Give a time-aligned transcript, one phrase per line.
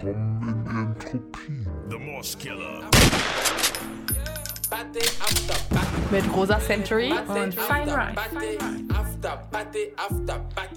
[0.00, 1.66] Willkommen in Entropie.
[1.90, 2.84] The Moss Killer.
[6.12, 8.14] Mit Rosa Century und Fine Rhyme.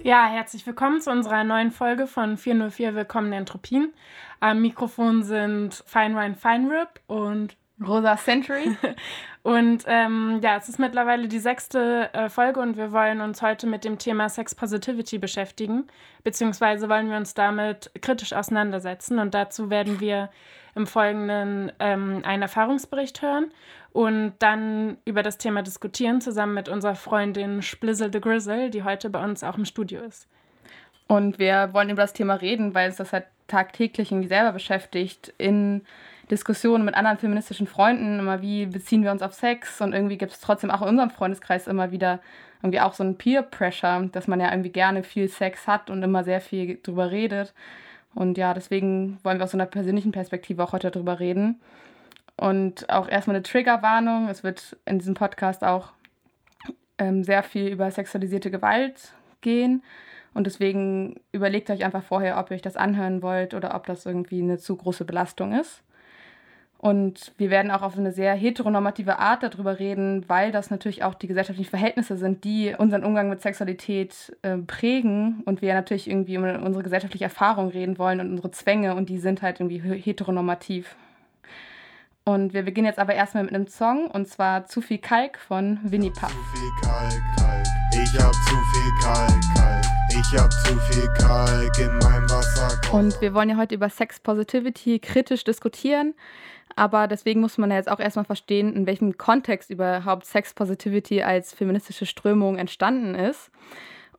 [0.03, 3.93] Ja, herzlich willkommen zu unserer neuen Folge von 404 Willkommen in Entropien.
[4.39, 8.75] Am Mikrofon sind Fine Rhyme Fine Rip und Rosa Century.
[9.43, 13.65] und ähm, ja, es ist mittlerweile die sechste äh, Folge und wir wollen uns heute
[13.65, 15.87] mit dem Thema Sex Positivity beschäftigen,
[16.23, 20.29] beziehungsweise wollen wir uns damit kritisch auseinandersetzen und dazu werden wir
[20.75, 23.51] im Folgenden ähm, einen Erfahrungsbericht hören
[23.93, 29.09] und dann über das Thema diskutieren, zusammen mit unserer Freundin Splizzle the Grizzle, die heute
[29.09, 30.27] bei uns auch im Studio ist.
[31.07, 35.33] Und wir wollen über das Thema reden, weil es das halt tagtäglich irgendwie selber beschäftigt
[35.37, 35.81] in
[36.31, 40.31] Diskussionen mit anderen feministischen Freunden, immer wie beziehen wir uns auf Sex und irgendwie gibt
[40.31, 42.19] es trotzdem auch in unserem Freundeskreis immer wieder
[42.63, 46.23] irgendwie auch so ein Peer-Pressure, dass man ja irgendwie gerne viel Sex hat und immer
[46.23, 47.53] sehr viel drüber redet.
[48.13, 51.59] Und ja, deswegen wollen wir aus so einer persönlichen Perspektive auch heute drüber reden.
[52.37, 54.27] Und auch erstmal eine Triggerwarnung.
[54.29, 55.91] Es wird in diesem Podcast auch
[56.97, 59.83] ähm, sehr viel über sexualisierte Gewalt gehen.
[60.33, 64.05] Und deswegen überlegt euch einfach vorher, ob ihr euch das anhören wollt oder ob das
[64.05, 65.83] irgendwie eine zu große Belastung ist.
[66.81, 71.13] Und wir werden auch auf eine sehr heteronormative Art darüber reden, weil das natürlich auch
[71.13, 75.43] die gesellschaftlichen Verhältnisse sind, die unseren Umgang mit Sexualität äh, prägen.
[75.45, 78.95] Und wir natürlich irgendwie über unsere gesellschaftliche Erfahrung reden wollen und unsere Zwänge.
[78.95, 80.95] Und die sind halt irgendwie heteronormativ.
[82.23, 85.77] Und wir beginnen jetzt aber erstmal mit einem Song und zwar Zu viel Kalk von
[85.83, 86.31] Winnie Puff.
[86.31, 87.65] Zu viel Kalk, Kalk.
[87.93, 89.85] Ich hab zu viel Kalk, Kalk.
[90.09, 92.71] Ich hab zu viel Kalk in meinem Wasser.
[92.91, 96.15] Und wir wollen ja heute über Sex Positivity kritisch diskutieren.
[96.75, 101.21] Aber deswegen muss man ja jetzt auch erstmal verstehen, in welchem Kontext überhaupt Sex Positivity
[101.21, 103.51] als feministische Strömung entstanden ist.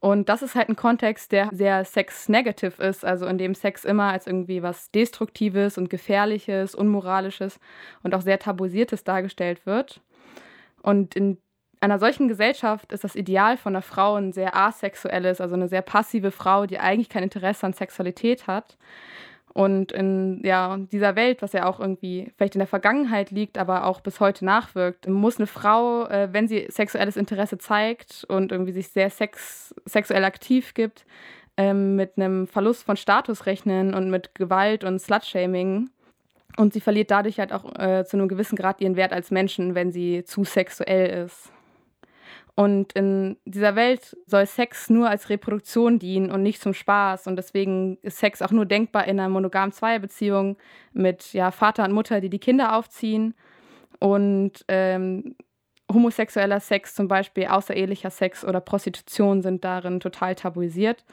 [0.00, 4.11] Und das ist halt ein Kontext, der sehr sex-negative ist, also in dem Sex immer
[4.11, 7.61] als irgendwie was Destruktives und Gefährliches, Unmoralisches
[8.02, 10.01] und auch sehr Tabuisiertes dargestellt wird.
[10.83, 11.39] Und in
[11.80, 15.83] einer solchen Gesellschaft ist das Ideal von einer Frau ein sehr asexuelles, also eine sehr
[15.83, 18.77] passive Frau, die eigentlich kein Interesse an Sexualität hat.
[19.55, 23.85] Und in ja, dieser Welt, was ja auch irgendwie vielleicht in der Vergangenheit liegt, aber
[23.85, 28.73] auch bis heute nachwirkt, muss eine Frau, äh, wenn sie sexuelles Interesse zeigt und irgendwie
[28.73, 31.05] sich sehr sex sexuell aktiv gibt,
[31.58, 35.90] ähm, mit einem Verlust von Status rechnen und mit Gewalt und Slutshaming.
[36.57, 39.74] Und sie verliert dadurch halt auch äh, zu einem gewissen Grad ihren Wert als Menschen,
[39.74, 41.52] wenn sie zu sexuell ist.
[42.55, 47.27] Und in dieser Welt soll Sex nur als Reproduktion dienen und nicht zum Spaß.
[47.27, 50.58] Und deswegen ist Sex auch nur denkbar in einer monogamen Zweierbeziehung
[50.92, 53.35] mit ja, Vater und Mutter, die die Kinder aufziehen.
[54.01, 55.35] Und ähm,
[55.90, 61.05] homosexueller Sex, zum Beispiel außerehelicher Sex oder Prostitution, sind darin total tabuisiert.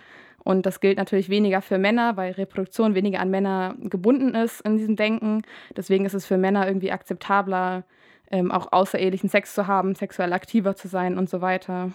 [0.44, 4.78] Und das gilt natürlich weniger für Männer, weil Reproduktion weniger an Männer gebunden ist in
[4.78, 5.44] diesem Denken.
[5.76, 7.84] Deswegen ist es für Männer irgendwie akzeptabler,
[8.32, 11.92] ähm, auch außerehelichen Sex zu haben, sexuell aktiver zu sein und so weiter.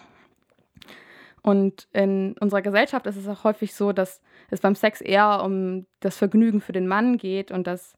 [1.42, 5.86] Und in unserer Gesellschaft ist es auch häufig so, dass es beim Sex eher um
[6.00, 7.96] das Vergnügen für den Mann geht und dass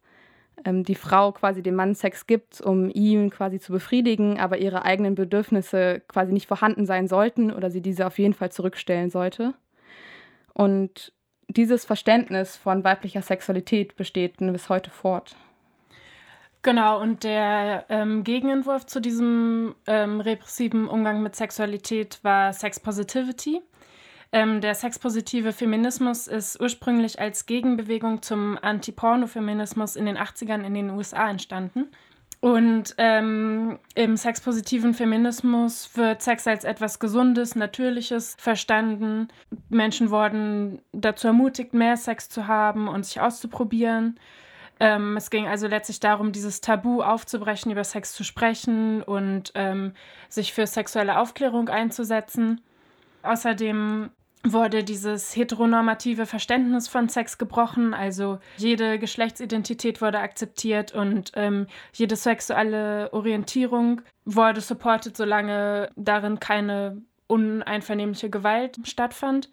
[0.65, 4.83] ähm, die Frau quasi dem Mann Sex gibt, um ihn quasi zu befriedigen, aber ihre
[4.83, 9.53] eigenen Bedürfnisse quasi nicht vorhanden sein sollten oder sie diese auf jeden Fall zurückstellen sollte.
[10.53, 11.13] Und
[11.47, 15.35] dieses Verständnis von weiblicher Sexualität besteht bis heute fort.
[16.67, 23.61] Genau, und der ähm, Gegenentwurf zu diesem ähm, repressiven Umgang mit Sexualität war Sex Positivity.
[24.33, 30.89] Ähm, der sexpositive Feminismus ist ursprünglich als Gegenbewegung zum Anti-Porno-Feminismus in den 80ern in den
[30.89, 31.85] USA entstanden.
[32.41, 39.29] Und ähm, im sexpositiven Feminismus wird Sex als etwas Gesundes, Natürliches verstanden.
[39.69, 44.19] Menschen wurden dazu ermutigt, mehr Sex zu haben und sich auszuprobieren.
[44.79, 49.93] Ähm, es ging also letztlich darum, dieses Tabu aufzubrechen, über Sex zu sprechen und ähm,
[50.29, 52.61] sich für sexuelle Aufklärung einzusetzen.
[53.23, 54.11] Außerdem
[54.43, 62.15] wurde dieses heteronormative Verständnis von Sex gebrochen, also jede Geschlechtsidentität wurde akzeptiert und ähm, jede
[62.15, 69.49] sexuelle Orientierung wurde supported, solange darin keine uneinvernehmliche Gewalt stattfand.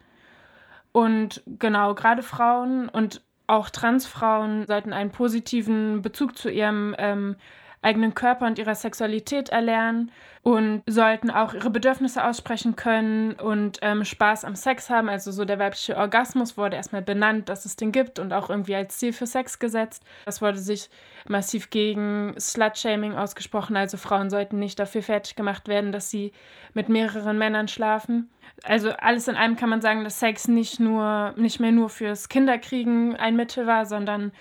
[0.93, 7.37] Und genau, gerade Frauen und auch Transfrauen sollten einen positiven Bezug zu ihrem ähm,
[7.84, 10.10] eigenen Körper und ihrer Sexualität erlernen
[10.42, 15.08] und sollten auch ihre Bedürfnisse aussprechen können und ähm, Spaß am Sex haben.
[15.08, 18.75] Also so der weibliche Orgasmus wurde erstmal benannt, dass es den gibt und auch irgendwie
[18.75, 20.02] als Ziel für Sex gesetzt.
[20.26, 20.90] Das wurde sich
[21.26, 23.76] massiv gegen Slut-Shaming ausgesprochen.
[23.76, 26.32] Also Frauen sollten nicht dafür fertig gemacht werden, dass sie
[26.75, 28.31] mit mehreren Männern schlafen.
[28.64, 32.28] Also alles in allem kann man sagen, dass Sex nicht nur nicht mehr nur fürs
[32.28, 34.32] Kinderkriegen ein Mittel war, sondern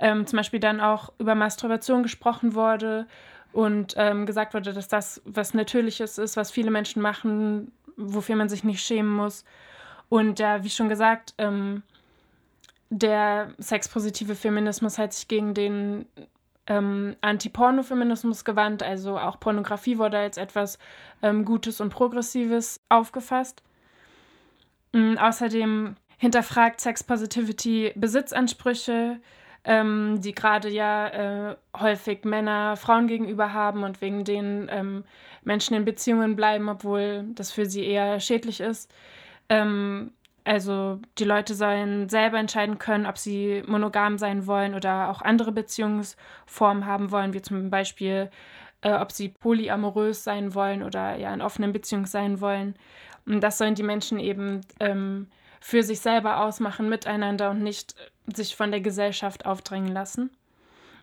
[0.00, 3.06] ähm, zum Beispiel dann auch über Masturbation gesprochen wurde
[3.52, 8.48] und ähm, gesagt wurde, dass das was Natürliches ist, was viele Menschen machen, wofür man
[8.48, 9.44] sich nicht schämen muss.
[10.08, 11.82] Und ja, wie schon gesagt, ähm,
[12.88, 16.06] der sexpositive Feminismus hat sich gegen den
[16.66, 20.78] ähm, Anti-Porno-Feminismus gewandt, also auch Pornografie wurde als etwas
[21.22, 23.62] ähm, Gutes und Progressives aufgefasst.
[24.92, 29.20] Ähm, außerdem hinterfragt Sex Positivity Besitzansprüche,
[29.64, 35.04] ähm, die gerade ja äh, häufig Männer Frauen gegenüber haben und wegen denen ähm,
[35.42, 38.92] Menschen in Beziehungen bleiben, obwohl das für sie eher schädlich ist.
[39.48, 40.12] Ähm,
[40.44, 45.52] also die Leute sollen selber entscheiden können, ob sie monogam sein wollen oder auch andere
[45.52, 48.30] Beziehungsformen haben wollen, wie zum Beispiel,
[48.80, 52.74] äh, ob sie polyamorös sein wollen oder ja in offenen Beziehungen sein wollen.
[53.26, 55.28] Und das sollen die Menschen eben ähm,
[55.60, 60.30] für sich selber ausmachen miteinander und nicht äh, sich von der Gesellschaft aufdrängen lassen.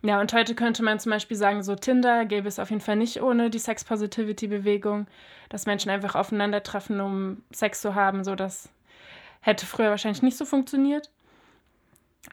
[0.03, 2.95] Ja, und heute könnte man zum Beispiel sagen, so Tinder gäbe es auf jeden Fall
[2.95, 5.07] nicht ohne die Sex-Positivity-Bewegung,
[5.49, 8.23] dass Menschen einfach aufeinandertreffen, um Sex zu haben.
[8.23, 8.69] So, das
[9.41, 11.09] hätte früher wahrscheinlich nicht so funktioniert.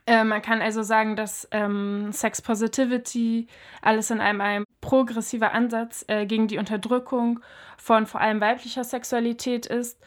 [0.07, 3.47] Äh, man kann also sagen, dass ähm, Sex Positivity
[3.81, 7.41] alles in einem, ein progressiver Ansatz äh, gegen die Unterdrückung
[7.79, 9.99] von vor allem weiblicher Sexualität ist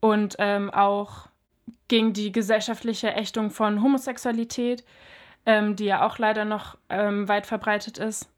[0.00, 1.27] und ähm, auch
[1.88, 4.84] gegen die gesellschaftliche Ächtung von Homosexualität,
[5.46, 8.30] ähm, die ja auch leider noch ähm, weit verbreitet ist.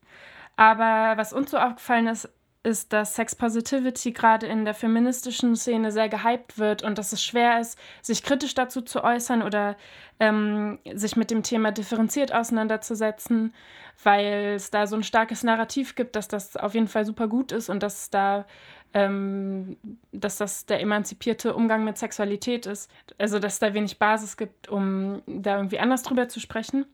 [0.57, 2.29] Aber was uns so aufgefallen ist,
[2.63, 7.25] ist, dass Sex Positivity gerade in der feministischen Szene sehr gehypt wird und dass es
[7.25, 9.77] schwer ist, sich kritisch dazu zu äußern oder
[10.19, 13.55] ähm, sich mit dem Thema differenziert auseinanderzusetzen,
[14.05, 17.51] weil es da so ein starkes Narrativ gibt, dass das auf jeden Fall super gut
[17.51, 18.45] ist und dass da
[18.95, 19.77] ähm,
[20.13, 22.91] dass das der emanzipierte Umgang mit Sexualität ist.
[23.19, 26.87] Also dass da wenig Basis gibt, um da irgendwie anders drüber zu sprechen.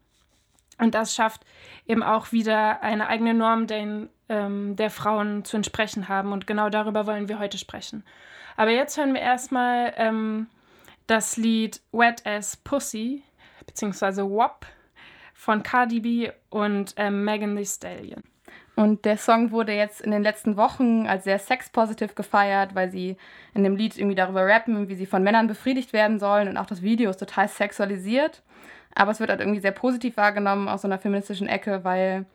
[0.79, 1.43] Und das schafft
[1.87, 6.33] eben auch wieder eine eigene Norm, den, ähm, der Frauen zu entsprechen haben.
[6.33, 8.05] Und genau darüber wollen wir heute sprechen.
[8.57, 10.49] Aber jetzt hören wir erstmal ähm,
[11.07, 13.23] das Lied Wet as Pussy,
[13.67, 14.67] beziehungsweise WAP
[15.35, 18.23] von Cardi B und ähm, Megan Thee Stallion.
[18.77, 23.17] Und der Song wurde jetzt in den letzten Wochen als sehr sex-positive gefeiert, weil sie
[23.55, 26.47] in dem Lied irgendwie darüber rappen, wie sie von Männern befriedigt werden sollen.
[26.47, 28.43] Und auch das Video ist total sexualisiert.
[28.95, 32.27] Aber es wird halt irgendwie sehr positiv wahrgenommen aus so einer feministischen Ecke, weil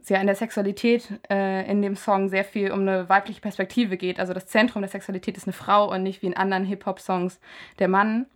[0.00, 3.96] es ja in der Sexualität äh, in dem Song sehr viel um eine weibliche Perspektive
[3.96, 4.20] geht.
[4.20, 7.40] Also das Zentrum der Sexualität ist eine Frau und nicht wie in anderen Hip-Hop-Songs
[7.80, 8.26] der Mann.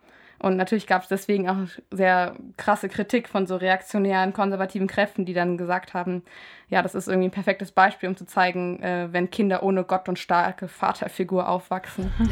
[0.44, 1.56] Und natürlich gab es deswegen auch
[1.91, 6.23] sehr krasse Kritik von so reaktionären, konservativen Kräften, die dann gesagt haben,
[6.69, 10.06] ja, das ist irgendwie ein perfektes Beispiel, um zu zeigen, äh, wenn Kinder ohne Gott
[10.06, 12.12] und starke Vaterfigur aufwachsen.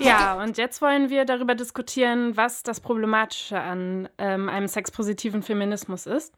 [0.00, 6.04] Ja, und jetzt wollen wir darüber diskutieren, was das Problematische an ähm, einem sexpositiven Feminismus
[6.04, 6.34] ist.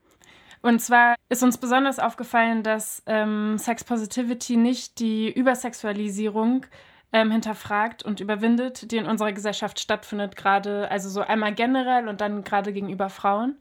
[0.65, 6.65] Und zwar ist uns besonders aufgefallen, dass ähm, Sex Positivity nicht die Übersexualisierung
[7.13, 12.23] ähm, hinterfragt und überwindet, die in unserer Gesellschaft stattfindet, gerade, also so einmal generell und
[12.23, 13.59] dann gerade gegenüber Frauen.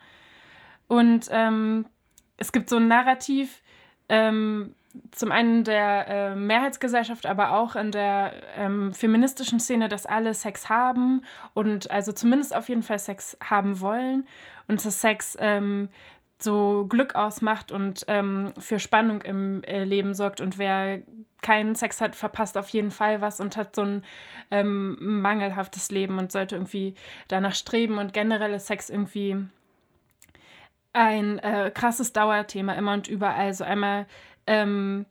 [0.87, 1.87] Und ähm,
[2.37, 3.61] es gibt so ein Narrativ,
[4.07, 4.73] ähm,
[5.11, 10.69] zum einen der äh, Mehrheitsgesellschaft, aber auch in der ähm, feministischen Szene, dass alle Sex
[10.69, 14.25] haben und also zumindest auf jeden Fall Sex haben wollen
[14.69, 15.89] und dass Sex ähm,
[16.43, 20.41] so Glück ausmacht und ähm, für Spannung im äh, Leben sorgt.
[20.41, 21.01] Und wer
[21.41, 24.03] keinen Sex hat, verpasst auf jeden Fall was und hat so ein
[24.51, 26.95] ähm, mangelhaftes Leben und sollte irgendwie
[27.27, 27.97] danach streben.
[27.97, 29.37] Und generell ist Sex irgendwie
[30.93, 33.53] ein äh, krasses Dauerthema immer und überall.
[33.53, 34.05] So einmal
[34.47, 35.05] ähm,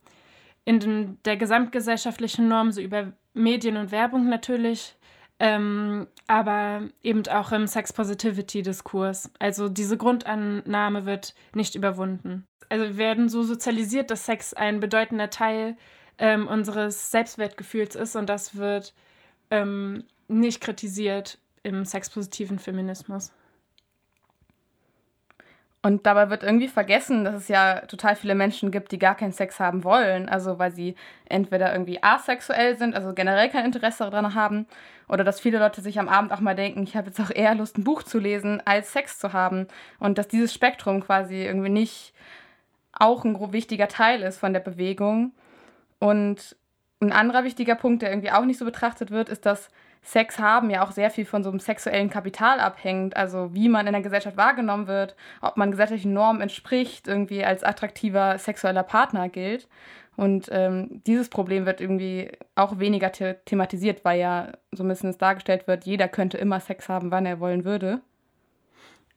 [0.64, 4.96] in den, der gesamtgesellschaftlichen Norm, so über Medien und Werbung natürlich,
[5.42, 9.28] ähm, aber eben auch im Sex-Positivity-Diskurs.
[9.40, 12.46] Also diese Grundannahme wird nicht überwunden.
[12.68, 15.76] Also wir werden so sozialisiert, dass Sex ein bedeutender Teil
[16.18, 18.94] ähm, unseres Selbstwertgefühls ist und das wird
[19.50, 23.32] ähm, nicht kritisiert im sexpositiven Feminismus.
[25.84, 29.32] Und dabei wird irgendwie vergessen, dass es ja total viele Menschen gibt, die gar keinen
[29.32, 30.28] Sex haben wollen.
[30.28, 30.94] Also weil sie
[31.28, 34.66] entweder irgendwie asexuell sind, also generell kein Interesse daran haben,
[35.08, 37.54] oder dass viele Leute sich am Abend auch mal denken, ich habe jetzt auch eher
[37.54, 39.66] Lust, ein Buch zu lesen, als Sex zu haben.
[39.98, 42.14] Und dass dieses Spektrum quasi irgendwie nicht
[42.92, 45.32] auch ein wichtiger Teil ist von der Bewegung.
[45.98, 46.56] Und
[47.00, 49.68] ein anderer wichtiger Punkt, der irgendwie auch nicht so betrachtet wird, ist, dass
[50.02, 53.86] Sex haben ja auch sehr viel von so einem sexuellen Kapital abhängt, also wie man
[53.86, 59.28] in der Gesellschaft wahrgenommen wird, ob man gesellschaftlichen Normen entspricht, irgendwie als attraktiver sexueller Partner
[59.28, 59.68] gilt.
[60.16, 65.10] Und ähm, dieses Problem wird irgendwie auch weniger the thematisiert, weil ja so ein bisschen
[65.10, 68.00] es dargestellt wird, jeder könnte immer Sex haben, wann er wollen würde.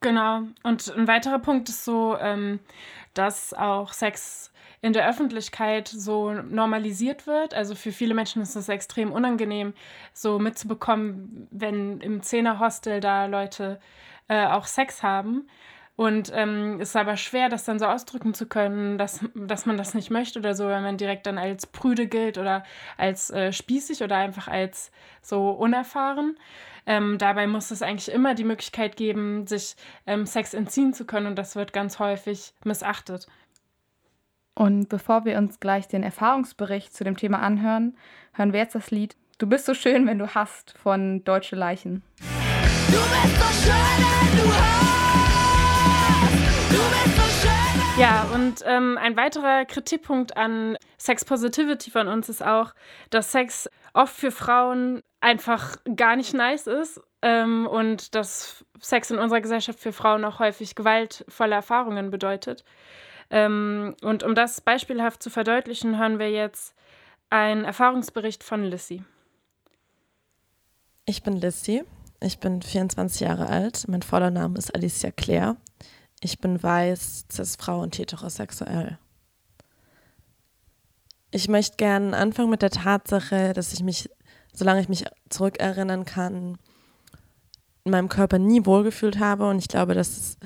[0.01, 0.41] Genau.
[0.63, 2.59] Und ein weiterer Punkt ist so, ähm,
[3.13, 7.55] dass auch Sex in der Öffentlichkeit so normalisiert wird.
[7.55, 9.73] Also für viele Menschen ist es extrem unangenehm,
[10.13, 13.79] so mitzubekommen, wenn im Zehner-Hostel da Leute
[14.27, 15.47] äh, auch Sex haben.
[15.95, 19.77] Und ähm, es ist aber schwer, das dann so ausdrücken zu können, dass, dass man
[19.77, 22.63] das nicht möchte oder so, wenn man direkt dann als prüde gilt oder
[22.97, 26.37] als äh, spießig oder einfach als so unerfahren.
[26.85, 29.75] Ähm, dabei muss es eigentlich immer die Möglichkeit geben, sich
[30.05, 33.27] ähm, Sex entziehen zu können und das wird ganz häufig missachtet.
[34.53, 37.97] Und bevor wir uns gleich den Erfahrungsbericht zu dem Thema anhören,
[38.33, 42.03] hören wir jetzt das Lied Du bist so schön, wenn du hast von Deutsche Leichen.
[42.87, 45.24] Du bist so schön, wenn du hast.
[47.97, 52.73] Ja, und ähm, ein weiterer Kritikpunkt an Sex Positivity von uns ist auch,
[53.09, 59.17] dass Sex oft für Frauen einfach gar nicht nice ist ähm, und dass Sex in
[59.17, 62.65] unserer Gesellschaft für Frauen auch häufig gewaltvolle Erfahrungen bedeutet.
[63.29, 66.75] Ähm, und um das beispielhaft zu verdeutlichen, hören wir jetzt
[67.29, 69.03] einen Erfahrungsbericht von Lissy.
[71.05, 71.85] Ich bin Lissy.
[72.19, 73.87] Ich bin 24 Jahre alt.
[73.87, 75.55] Mein voller Name ist Alicia Claire.
[76.21, 78.97] Ich bin weiß, cis-Frau und heterosexuell.
[81.31, 84.09] Ich möchte gerne anfangen mit der Tatsache, dass ich mich,
[84.53, 86.57] solange ich mich zurückerinnern kann,
[87.83, 89.47] in meinem Körper nie wohlgefühlt habe.
[89.47, 90.37] Und ich glaube, dass es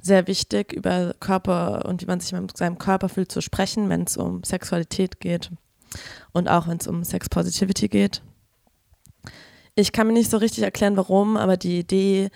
[0.00, 4.02] sehr wichtig, über Körper und wie man sich mit seinem Körper fühlt zu sprechen, wenn
[4.02, 5.50] es um Sexualität geht
[6.32, 8.22] und auch wenn es um Sex Positivity geht.
[9.74, 12.30] Ich kann mir nicht so richtig erklären, warum, aber die Idee,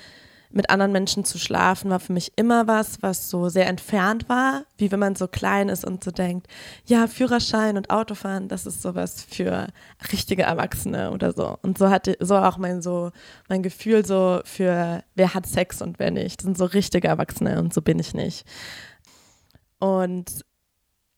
[0.52, 4.64] mit anderen Menschen zu schlafen, war für mich immer was, was so sehr entfernt war,
[4.78, 6.48] wie wenn man so klein ist und so denkt,
[6.86, 9.68] ja, Führerschein und Autofahren, das ist sowas für
[10.12, 11.56] richtige Erwachsene oder so.
[11.62, 13.10] Und so hatte so auch mein so
[13.48, 16.40] mein Gefühl so für wer hat Sex und wer nicht.
[16.40, 18.44] Das sind so richtige Erwachsene und so bin ich nicht.
[19.78, 20.44] Und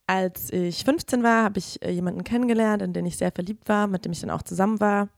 [0.07, 3.87] als ich 15 war, habe ich äh, jemanden kennengelernt, in den ich sehr verliebt war,
[3.87, 5.09] mit dem ich dann auch zusammen war.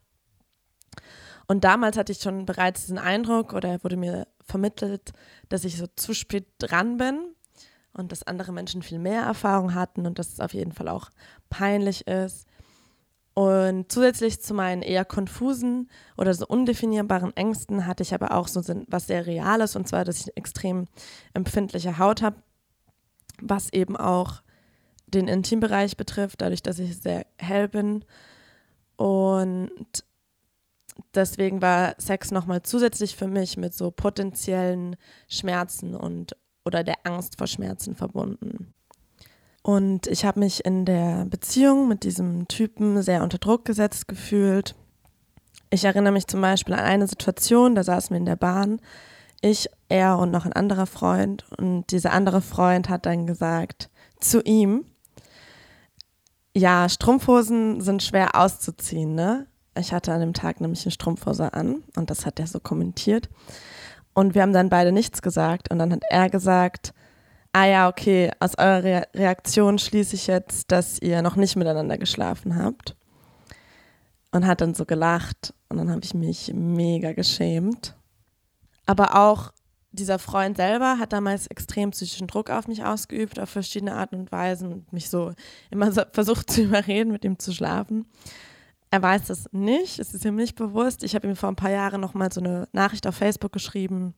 [1.48, 5.14] Und damals hatte ich schon bereits diesen Eindruck oder wurde mir vermittelt,
[5.50, 7.20] dass ich so zu spät dran bin
[7.94, 11.10] und dass andere Menschen viel mehr Erfahrung hatten und dass es auf jeden Fall auch
[11.50, 12.48] peinlich ist.
[13.34, 18.62] Und zusätzlich zu meinen eher konfusen oder so undefinierbaren Ängsten hatte ich aber auch so
[18.88, 20.86] was sehr Reales und zwar, dass ich eine extrem
[21.34, 22.38] empfindliche Haut habe,
[23.42, 24.42] was eben auch
[25.08, 28.06] den Intimbereich betrifft, dadurch, dass ich sehr hell bin.
[28.96, 29.70] Und
[31.14, 34.96] deswegen war Sex nochmal zusätzlich für mich mit so potenziellen
[35.28, 36.36] Schmerzen und
[36.66, 38.74] oder der Angst vor Schmerzen verbunden.
[39.62, 44.76] Und ich habe mich in der Beziehung mit diesem Typen sehr unter Druck gesetzt gefühlt.
[45.70, 48.80] Ich erinnere mich zum Beispiel an eine Situation, da saßen wir in der Bahn,
[49.42, 51.46] ich, er und noch ein anderer Freund.
[51.58, 54.86] Und dieser andere Freund hat dann gesagt zu ihm,
[56.56, 59.48] ja, Strumpfhosen sind schwer auszuziehen, ne?
[59.78, 63.30] Ich hatte an dem Tag nämlich eine Strumpfhose an und das hat er so kommentiert.
[64.14, 66.94] Und wir haben dann beide nichts gesagt und dann hat er gesagt,
[67.52, 71.98] ah ja, okay, aus eurer Re Reaktion schließe ich jetzt, dass ihr noch nicht miteinander
[71.98, 72.96] geschlafen habt.
[74.32, 77.96] Und hat dann so gelacht und dann habe ich mich mega geschämt.
[78.86, 79.54] Aber auch
[79.94, 84.32] dieser Freund selber hat damals extrem psychischen Druck auf mich ausgeübt, auf verschiedene Arten und
[84.32, 85.34] Weisen und mich so
[85.72, 88.06] immer so versucht zu überreden, mit ihm zu schlafen.
[88.92, 91.04] Er weiß es nicht, es ist ihm nicht bewusst.
[91.04, 94.14] Ich habe ihm vor ein paar Jahren nochmal so eine Nachricht auf Facebook geschrieben.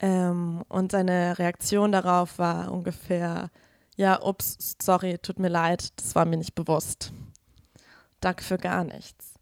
[0.00, 3.50] Ähm, und seine Reaktion darauf war ungefähr,
[3.96, 7.12] ja, ups, sorry, tut mir leid, das war mir nicht bewusst.
[8.20, 9.34] Danke für gar nichts.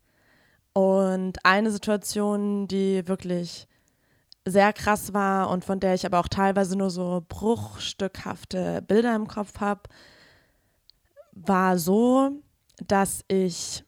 [0.72, 3.66] Und eine Situation, die wirklich
[4.46, 9.28] sehr krass war und von der ich aber auch teilweise nur so bruchstückhafte Bilder im
[9.28, 9.82] Kopf habe,
[11.32, 12.42] war so,
[12.86, 13.84] dass ich,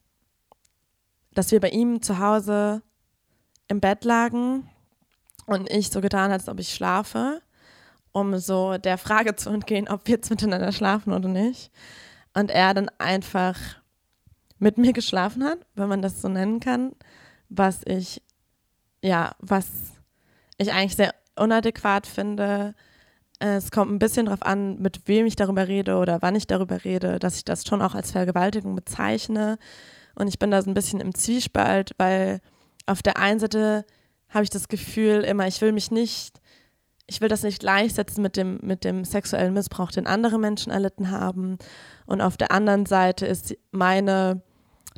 [1.34, 2.82] dass wir bei ihm zu Hause
[3.68, 4.68] im Bett lagen
[5.46, 7.42] und ich so getan habe, als ob ich schlafe.
[8.12, 11.72] um so der Frage zu entgehen, ob wir jetzt miteinander schlafen oder nicht.
[12.34, 13.58] Und er dann einfach
[14.58, 16.92] mit mir geschlafen hat, wenn man das so nennen kann,
[17.48, 18.22] was ich,
[19.02, 19.66] ja, was
[20.58, 22.74] ich eigentlich sehr unadäquat finde.
[23.44, 26.84] Es kommt ein bisschen darauf an, mit wem ich darüber rede oder wann ich darüber
[26.84, 29.58] rede, dass ich das schon auch als Vergewaltigung bezeichne.
[30.14, 32.40] Und ich bin da so ein bisschen im Zwiespalt, weil
[32.86, 33.84] auf der einen Seite
[34.28, 36.40] habe ich das Gefühl immer, ich will mich nicht,
[37.08, 41.10] ich will das nicht gleichsetzen mit dem, mit dem sexuellen Missbrauch, den andere Menschen erlitten
[41.10, 41.58] haben.
[42.06, 44.40] Und auf der anderen Seite ist meine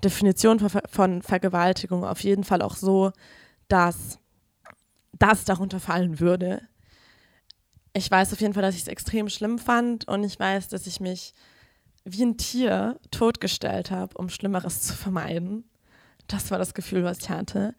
[0.03, 3.11] Definition von, von Vergewaltigung auf jeden Fall auch so,
[3.69, 4.19] dass
[5.15, 6.61] das darunter fallen würde.
[7.97, 10.89] Ich weiß auf jeden Fall, dass ich es extrem schlimm fand und ich weiß, dass
[10.89, 11.33] ich mich
[12.05, 15.65] wie ein Tier totgestellt habe, um Schlimmeres zu vermeiden.
[16.27, 17.75] Das war das Gefühl, was ich hatte.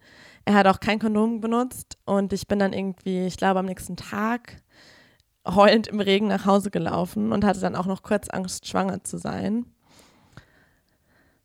[0.46, 3.96] Er hat auch kein Kondom benutzt und ich bin dann irgendwie, ich glaube, am nächsten
[3.96, 4.62] Tag
[5.46, 9.18] heulend im Regen nach Hause gelaufen und hatte dann auch noch kurz Angst, schwanger zu
[9.18, 9.66] sein.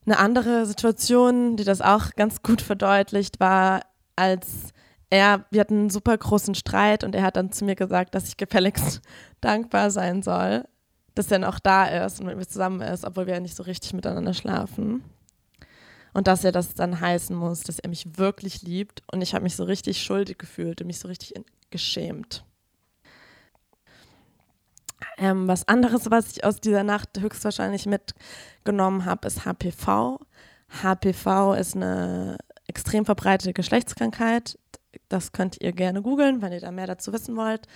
[0.06, 3.82] Eine andere Situation, die das auch ganz gut verdeutlicht, war,
[4.16, 4.72] als
[5.12, 8.30] er, wir hatten einen super großen Streit und er hat dann zu mir gesagt, dass
[8.30, 9.02] ich gefälligst
[9.42, 10.66] dankbar sein soll,
[11.14, 13.64] dass er noch da ist und mit mir zusammen ist, obwohl wir ja nicht so
[13.64, 15.04] richtig miteinander schlafen.
[16.14, 19.04] Und dass er das dann heißen muss, dass er mich wirklich liebt.
[19.12, 21.34] Und ich habe mich so richtig schuldig gefühlt und mich so richtig
[21.70, 22.44] geschämt.
[25.18, 30.20] Ähm, was anderes, was ich aus dieser Nacht höchstwahrscheinlich mitgenommen habe, ist HPV.
[30.84, 32.38] HPV ist eine
[32.68, 34.58] extrem verbreitete Geschlechtskrankheit.
[35.10, 37.68] Das könnt ihr gerne googeln, wenn ihr da mehr dazu wissen wollt.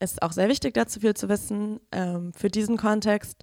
[0.00, 1.80] Ist auch sehr wichtig, dazu viel zu wissen.
[1.92, 3.42] Ähm, für diesen Kontext.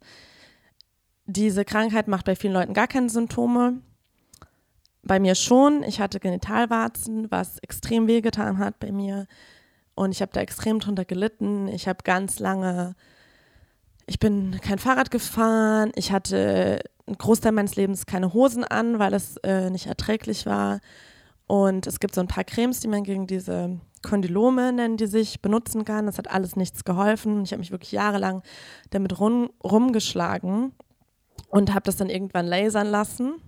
[1.25, 3.81] Diese Krankheit macht bei vielen Leuten gar keine Symptome.
[5.03, 5.83] Bei mir schon.
[5.83, 9.27] Ich hatte Genitalwarzen, was extrem wehgetan hat bei mir.
[9.95, 11.67] Und ich habe da extrem drunter gelitten.
[11.67, 12.95] Ich habe ganz lange
[14.09, 15.91] ich bin kein Fahrrad gefahren.
[15.93, 20.79] Ich hatte einen Großteil meines Lebens keine Hosen an, weil es äh, nicht erträglich war.
[21.49, 25.41] Und es gibt so ein paar Cremes, die man gegen diese Kondylome nennen die sich,
[25.41, 26.05] benutzen kann.
[26.05, 27.41] Das hat alles nichts geholfen.
[27.43, 28.43] Ich habe mich wirklich jahrelang
[28.91, 30.73] damit rum, rumgeschlagen
[31.47, 33.41] und habe das dann irgendwann lasern lassen,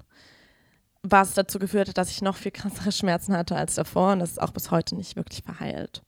[1.04, 4.32] was dazu geführt hat, dass ich noch viel krassere Schmerzen hatte als davor und das
[4.32, 6.02] ist auch bis heute nicht wirklich verheilt.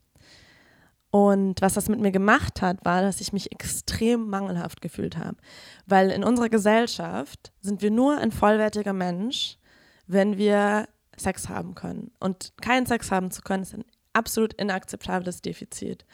[1.12, 5.38] Und was das mit mir gemacht hat, war, dass ich mich extrem mangelhaft gefühlt habe.
[5.86, 9.60] Weil in unserer Gesellschaft sind wir nur ein vollwertiger Mensch,
[10.08, 12.12] wenn wir Sex haben können.
[12.20, 16.06] Und keinen Sex haben zu können, ist ein absolut inakzeptables Defizit.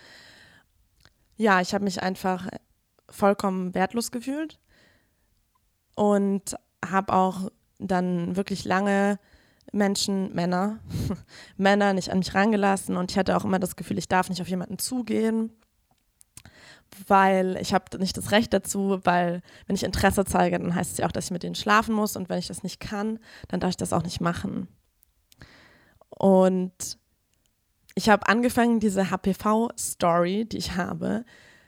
[1.35, 2.47] Ja, ich habe mich einfach
[3.09, 4.59] vollkommen wertlos gefühlt
[5.95, 9.19] und habe auch dann wirklich lange
[9.71, 10.79] Menschen, Männer,
[11.57, 14.41] Männer nicht an mich rangelassen und ich hatte auch immer das Gefühl, ich darf nicht
[14.41, 15.51] auf jemanden zugehen,
[17.07, 20.97] weil ich habe nicht das Recht dazu, weil wenn ich Interesse zeige, dann heißt es
[20.97, 23.59] ja auch, dass ich mit denen schlafen muss und wenn ich das nicht kann, dann
[23.59, 24.67] darf ich das auch nicht machen.
[26.19, 26.99] Und
[27.95, 31.23] ich habe angefangen, diese HPV-Story, die ich habe,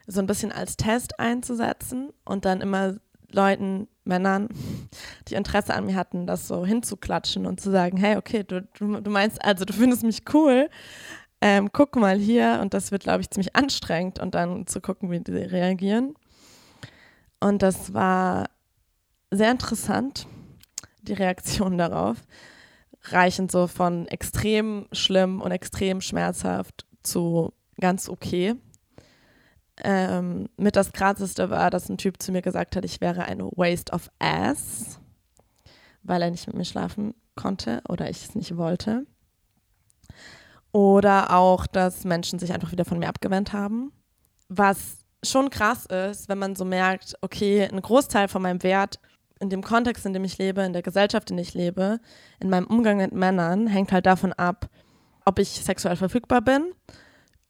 [0.07, 2.97] so ein bisschen als Test einzusetzen und dann immer
[3.31, 4.49] Leuten, Männern,
[5.29, 9.09] die Interesse an mir hatten, das so hinzuklatschen und zu sagen, hey, okay, du, du,
[9.09, 10.69] meinst, also du findest mich cool,
[11.39, 15.11] ähm, guck mal hier und das wird, glaube ich, ziemlich anstrengend und dann zu gucken,
[15.11, 16.13] wie die reagieren.
[17.39, 18.49] Und das war
[19.31, 20.27] sehr interessant,
[21.03, 22.17] die Reaktion darauf,
[23.03, 28.55] reichend so von extrem schlimm und extrem schmerzhaft zu ganz okay.
[29.83, 33.39] Ähm, mit das Krasseste war, dass ein Typ zu mir gesagt hat, ich wäre ein
[33.41, 34.99] Waste of Ass,
[36.03, 39.05] weil er nicht mit mir schlafen konnte oder ich es nicht wollte.
[40.71, 43.91] Oder auch, dass Menschen sich einfach wieder von mir abgewendet haben.
[44.47, 48.99] Was schon krass ist, wenn man so merkt, okay, ein Großteil von meinem Wert
[49.41, 51.99] in dem Kontext, in dem ich lebe, in der Gesellschaft, in der ich lebe,
[52.39, 54.69] in meinem Umgang mit Männern, hängt halt davon ab,
[55.25, 56.73] ob ich sexuell verfügbar bin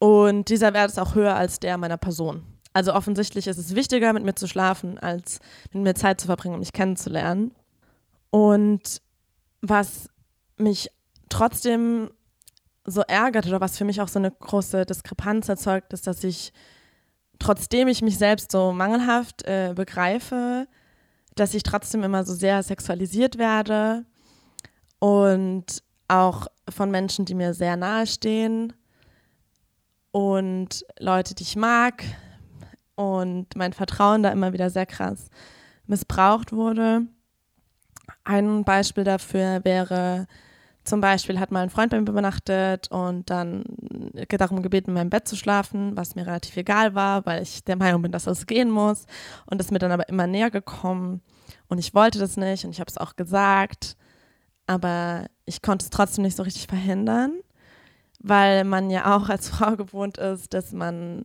[0.02, 2.42] und dieser Wert ist auch höher als der meiner Person.
[2.72, 5.38] Also offensichtlich ist es wichtiger, mit mir zu schlafen, als
[5.72, 7.54] mit mir Zeit zu verbringen, um mich kennenzulernen.
[8.30, 9.00] Und
[9.60, 10.08] was
[10.56, 10.90] mich
[11.28, 12.10] trotzdem
[12.84, 16.52] so ärgert oder was für mich auch so eine große Diskrepanz erzeugt, ist, dass ich,
[17.38, 20.66] trotzdem ich mich selbst so mangelhaft äh, begreife,
[21.34, 24.04] dass ich trotzdem immer so sehr sexualisiert werde
[24.98, 28.72] und auch von Menschen, die mir sehr nahe stehen
[30.10, 32.04] und Leute, die ich mag
[32.94, 35.30] und mein Vertrauen da immer wieder sehr krass
[35.86, 37.06] missbraucht wurde.
[38.24, 40.26] Ein Beispiel dafür wäre
[40.84, 43.64] Zum Beispiel hat mal ein Freund bei mir übernachtet und dann
[44.28, 47.76] darum gebeten, in meinem Bett zu schlafen, was mir relativ egal war, weil ich der
[47.76, 49.06] Meinung bin, dass das gehen muss.
[49.46, 51.22] Und ist mir dann aber immer näher gekommen.
[51.68, 53.96] Und ich wollte das nicht und ich habe es auch gesagt.
[54.66, 57.32] Aber ich konnte es trotzdem nicht so richtig verhindern,
[58.18, 61.24] weil man ja auch als Frau gewohnt ist, dass man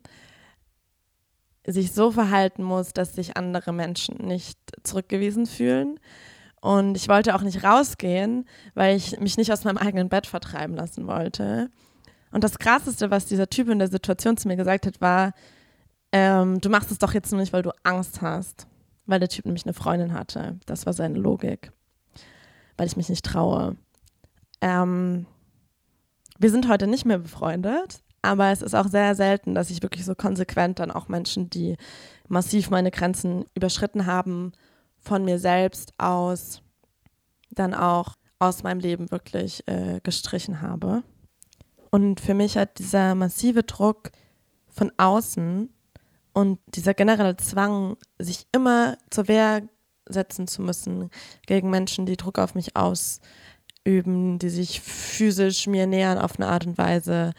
[1.65, 5.99] sich so verhalten muss, dass sich andere Menschen nicht zurückgewiesen fühlen.
[6.61, 10.75] Und ich wollte auch nicht rausgehen, weil ich mich nicht aus meinem eigenen Bett vertreiben
[10.75, 11.69] lassen wollte.
[12.31, 15.33] Und das Krasseste, was dieser Typ in der Situation zu mir gesagt hat, war,
[16.11, 18.67] ähm, du machst es doch jetzt nur nicht, weil du Angst hast.
[19.05, 20.59] Weil der Typ nämlich eine Freundin hatte.
[20.65, 21.71] Das war seine Logik.
[22.75, 23.77] Weil ich mich nicht traue.
[24.61, 25.25] Ähm,
[26.39, 30.05] wir sind heute nicht mehr befreundet, aber es ist auch sehr selten, dass ich wirklich
[30.05, 31.77] so konsequent dann auch Menschen, die
[32.27, 34.51] massiv meine Grenzen überschritten haben,
[35.07, 36.61] von mir selbst aus
[37.49, 41.03] dann auch aus meinem Leben wirklich äh, gestrichen habe.
[41.89, 44.11] Und für mich hat dieser massive Druck
[44.67, 45.73] von außen
[46.33, 49.67] und dieser generelle Zwang, sich immer zur Wehr
[50.07, 51.09] setzen zu müssen
[51.47, 56.67] gegen Menschen, die Druck auf mich ausüben, die sich physisch mir nähern auf eine Art
[56.67, 57.33] und Weise,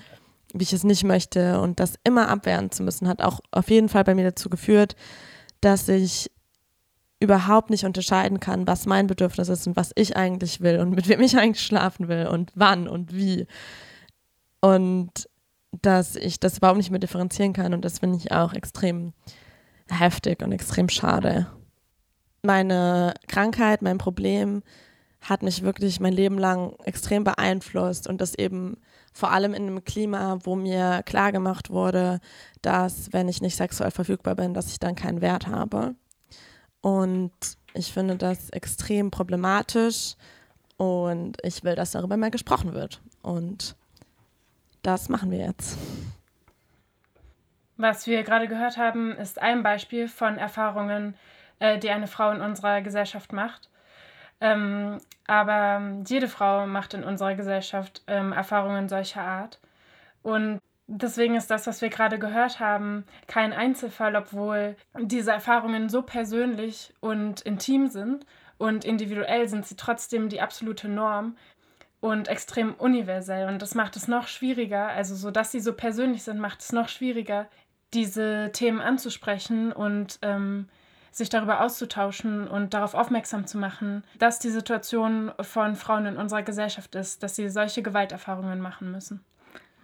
[0.52, 3.88] wie ich es nicht möchte und das immer abwehren zu müssen, hat auch auf jeden
[3.88, 4.96] Fall bei mir dazu geführt,
[5.60, 6.30] dass ich
[7.20, 11.08] überhaupt nicht unterscheiden kann, was mein Bedürfnis ist und was ich eigentlich will und mit
[11.08, 13.46] wem ich eigentlich schlafen will und wann und wie.
[14.60, 15.28] Und
[15.72, 19.12] dass ich das überhaupt nicht mehr differenzieren kann und das finde ich auch extrem
[19.90, 21.46] heftig und extrem schade.
[22.42, 24.62] Meine Krankheit, mein Problem
[25.20, 28.76] hat mich wirklich mein Leben lang extrem beeinflusst und das eben
[29.12, 32.20] vor allem in einem Klima, wo mir klar gemacht wurde,
[32.62, 35.96] dass wenn ich nicht sexuell verfügbar bin, dass ich dann keinen Wert habe.
[36.80, 37.32] Und
[37.74, 40.14] ich finde das extrem problematisch
[40.76, 43.00] und ich will, dass darüber mehr gesprochen wird.
[43.22, 43.76] Und
[44.82, 45.76] das machen wir jetzt.
[47.76, 51.14] Was wir gerade gehört haben, ist ein Beispiel von Erfahrungen,
[51.58, 53.68] äh, die eine Frau in unserer Gesellschaft macht.
[54.40, 59.60] Ähm, aber jede Frau macht in unserer Gesellschaft ähm, Erfahrungen solcher Art.
[60.22, 66.00] Und Deswegen ist das, was wir gerade gehört haben, kein Einzelfall, obwohl diese Erfahrungen so
[66.00, 68.24] persönlich und intim sind
[68.56, 71.36] und individuell sind sie trotzdem die absolute Norm
[72.00, 73.48] und extrem universell.
[73.48, 76.72] Und das macht es noch schwieriger, also so dass sie so persönlich sind, macht es
[76.72, 77.48] noch schwieriger,
[77.92, 80.70] diese Themen anzusprechen und ähm,
[81.10, 86.42] sich darüber auszutauschen und darauf aufmerksam zu machen, dass die Situation von Frauen in unserer
[86.42, 89.22] Gesellschaft ist, dass sie solche Gewalterfahrungen machen müssen.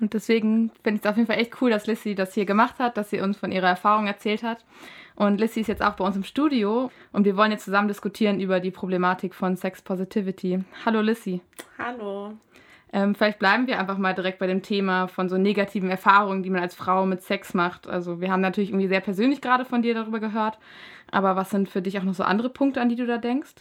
[0.00, 2.78] Und deswegen finde ich es auf jeden Fall echt cool, dass Lissy das hier gemacht
[2.78, 4.64] hat, dass sie uns von ihrer Erfahrung erzählt hat.
[5.16, 8.40] Und Lissy ist jetzt auch bei uns im Studio und wir wollen jetzt zusammen diskutieren
[8.40, 10.64] über die Problematik von Sex Positivity.
[10.84, 11.40] Hallo Lissy.
[11.78, 12.32] Hallo.
[12.92, 16.50] Ähm, vielleicht bleiben wir einfach mal direkt bei dem Thema von so negativen Erfahrungen, die
[16.50, 17.88] man als Frau mit Sex macht.
[17.88, 20.58] Also wir haben natürlich irgendwie sehr persönlich gerade von dir darüber gehört,
[21.10, 23.54] aber was sind für dich auch noch so andere Punkte, an die du da denkst?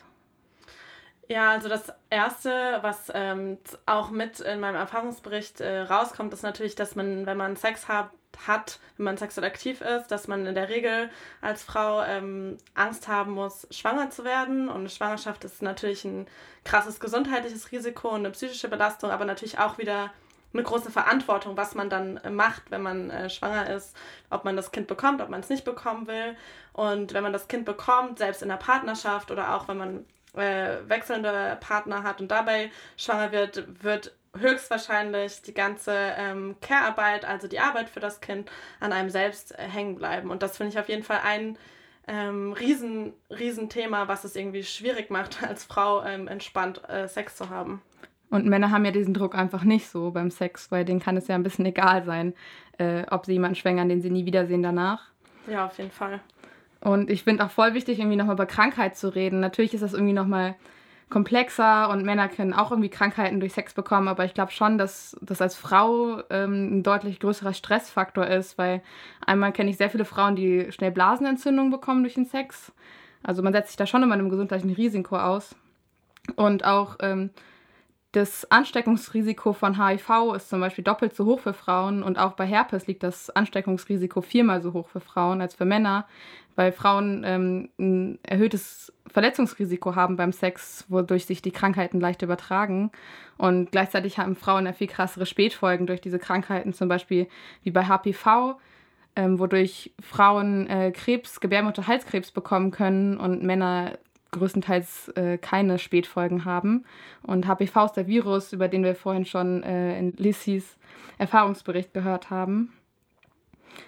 [1.29, 6.75] Ja, also das Erste, was ähm, auch mit in meinem Erfahrungsbericht äh, rauskommt, ist natürlich,
[6.75, 8.09] dass man, wenn man Sex hat,
[8.47, 11.09] hat, wenn man sexuell aktiv ist, dass man in der Regel
[11.41, 14.69] als Frau ähm, Angst haben muss, schwanger zu werden.
[14.69, 16.27] Und eine Schwangerschaft ist natürlich ein
[16.65, 20.11] krasses gesundheitliches Risiko und eine psychische Belastung, aber natürlich auch wieder
[20.53, 23.95] eine große Verantwortung, was man dann äh, macht, wenn man äh, schwanger ist,
[24.29, 26.35] ob man das Kind bekommt, ob man es nicht bekommen will.
[26.73, 30.05] Und wenn man das Kind bekommt, selbst in der Partnerschaft oder auch wenn man
[30.35, 37.47] äh, wechselnde Partner hat und dabei schwanger wird, wird höchstwahrscheinlich die ganze ähm, Care-Arbeit, also
[37.47, 40.31] die Arbeit für das Kind, an einem selbst äh, hängen bleiben.
[40.31, 41.57] Und das finde ich auf jeden Fall ein
[42.07, 47.35] ähm, riesen, riesen Thema, was es irgendwie schwierig macht, als Frau ähm, entspannt äh, Sex
[47.35, 47.81] zu haben.
[48.29, 51.27] Und Männer haben ja diesen Druck einfach nicht so beim Sex, weil denen kann es
[51.27, 52.33] ja ein bisschen egal sein,
[52.79, 55.11] äh, ob sie jemanden schwängern, den sie nie wiedersehen danach.
[55.45, 56.19] Ja, auf jeden Fall.
[56.83, 59.39] Und ich finde auch voll wichtig, irgendwie nochmal über Krankheit zu reden.
[59.39, 60.55] Natürlich ist das irgendwie nochmal
[61.09, 65.15] komplexer und Männer können auch irgendwie Krankheiten durch Sex bekommen, aber ich glaube schon, dass
[65.21, 68.81] das als Frau ähm, ein deutlich größerer Stressfaktor ist, weil
[69.25, 72.71] einmal kenne ich sehr viele Frauen, die schnell Blasenentzündungen bekommen durch den Sex.
[73.21, 75.55] Also man setzt sich da schon immer einem gesundheitlichen Risiko aus.
[76.35, 77.29] Und auch ähm,
[78.13, 82.45] das Ansteckungsrisiko von HIV ist zum Beispiel doppelt so hoch für Frauen und auch bei
[82.45, 86.05] Herpes liegt das Ansteckungsrisiko viermal so hoch für Frauen als für Männer,
[86.55, 92.91] weil Frauen ähm, ein erhöhtes Verletzungsrisiko haben beim Sex, wodurch sich die Krankheiten leicht übertragen.
[93.37, 97.27] Und gleichzeitig haben Frauen ja viel krassere Spätfolgen durch diese Krankheiten, zum Beispiel
[97.63, 98.59] wie bei HPV,
[99.15, 103.97] ähm, wodurch Frauen äh, Krebs, Gebärmutterhalskrebs bekommen können und Männer
[104.33, 106.85] größtenteils äh, keine Spätfolgen haben.
[107.21, 110.77] Und HPV ist der Virus, über den wir vorhin schon äh, in Lissys
[111.17, 112.73] Erfahrungsbericht gehört haben.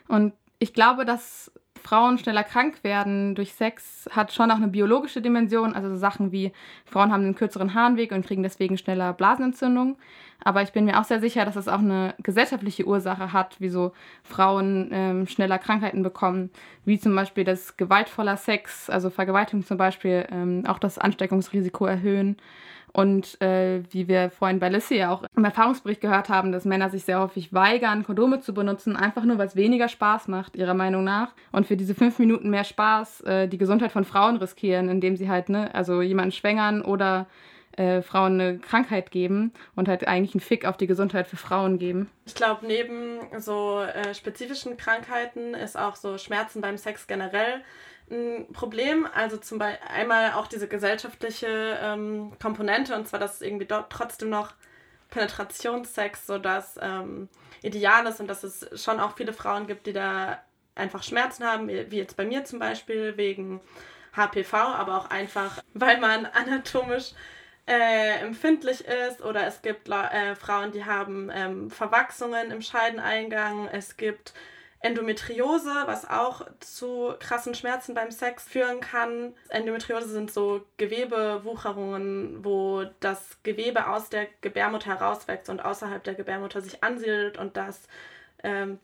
[0.07, 1.51] Und ich glaube, dass
[1.85, 5.75] Frauen schneller krank werden durch Sex hat schon auch eine biologische Dimension.
[5.75, 6.51] Also so Sachen wie
[6.85, 9.97] Frauen haben einen kürzeren Harnweg und kriegen deswegen schneller Blasenentzündung.
[10.43, 13.93] Aber ich bin mir auch sehr sicher, dass es auch eine gesellschaftliche Ursache hat, wieso
[14.23, 16.51] Frauen ähm, schneller Krankheiten bekommen,
[16.85, 22.37] wie zum Beispiel das gewaltvoller Sex, also Vergewaltigung zum Beispiel, ähm, auch das Ansteckungsrisiko erhöhen.
[22.95, 26.89] Und äh, wie wir vorhin bei Lissy ja auch im Erfahrungsbericht gehört haben, dass Männer
[26.89, 30.75] sich sehr häufig weigern, Kondome zu benutzen, einfach nur, weil es weniger Spaß macht, ihrer
[30.75, 31.33] Meinung nach.
[31.51, 35.29] Und für diese fünf Minuten mehr Spaß äh, die Gesundheit von Frauen riskieren, indem sie
[35.29, 37.25] halt, ne, also jemanden schwängern oder
[37.77, 41.77] äh, Frauen eine Krankheit geben und halt eigentlich einen Fick auf die Gesundheit für Frauen
[41.77, 42.09] geben.
[42.25, 47.63] Ich glaube, neben so äh, spezifischen Krankheiten ist auch so Schmerzen beim Sex generell
[48.09, 49.07] ein Problem.
[49.13, 53.91] Also zum Beispiel einmal auch diese gesellschaftliche ähm, Komponente und zwar, dass es irgendwie dort
[53.91, 54.53] trotzdem noch
[55.09, 57.29] Penetrationssex so das ähm,
[57.61, 60.39] Ideal ist und dass es schon auch viele Frauen gibt, die da
[60.75, 63.61] einfach Schmerzen haben, wie jetzt bei mir zum Beispiel wegen
[64.15, 67.13] HPV, aber auch einfach, weil man anatomisch
[67.67, 73.97] äh, empfindlich ist oder es gibt äh, Frauen, die haben ähm, Verwachsungen im Scheideneingang, es
[73.97, 74.33] gibt
[74.81, 79.33] Endometriose, was auch zu krassen Schmerzen beim Sex führen kann.
[79.49, 86.61] Endometriose sind so Gewebewucherungen, wo das Gewebe aus der Gebärmutter herauswächst und außerhalb der Gebärmutter
[86.61, 87.87] sich ansiedelt und das
[88.43, 88.77] ähm,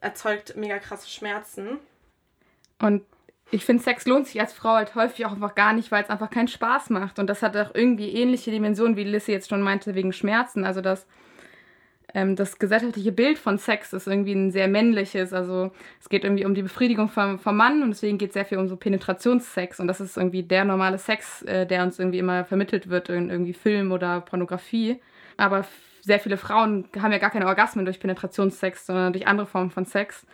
[0.00, 1.78] erzeugt mega krasse Schmerzen.
[2.78, 3.04] Und
[3.50, 6.10] ich finde, Sex lohnt sich als Frau halt häufig auch einfach gar nicht, weil es
[6.10, 7.18] einfach keinen Spaß macht.
[7.18, 10.64] Und das hat auch irgendwie ähnliche Dimensionen, wie Lissy jetzt schon meinte, wegen Schmerzen.
[10.64, 11.06] Also, dass
[12.14, 15.32] ähm, das gesellschaftliche Bild von Sex ist irgendwie ein sehr männliches.
[15.32, 18.44] Also es geht irgendwie um die Befriedigung vom, vom Mann und deswegen geht es sehr
[18.44, 19.80] viel um so Penetrationssex.
[19.80, 23.30] Und das ist irgendwie der normale Sex, äh, der uns irgendwie immer vermittelt wird in
[23.30, 25.00] irgendwie Film oder Pornografie.
[25.36, 25.64] Aber
[26.02, 29.84] sehr viele Frauen haben ja gar keine Orgasmen durch Penetrationssex, sondern durch andere Formen von
[29.84, 30.26] Sex.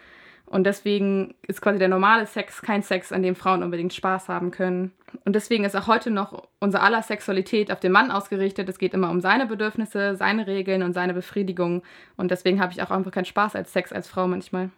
[0.47, 4.53] Und deswegen ist quasi der normale Sex kein Sex, an dem Frauen unbedingt Spaß haben
[4.53, 4.93] können.
[5.25, 8.69] Und deswegen ist auch heute noch unser aller Sexualität auf den Mann ausgerichtet.
[8.69, 11.83] Es geht immer um seine Bedürfnisse, seine Regeln und seine Befriedigung.
[12.17, 14.71] Und deswegen habe ich auch einfach keinen Spaß als Sex als Frau manchmal.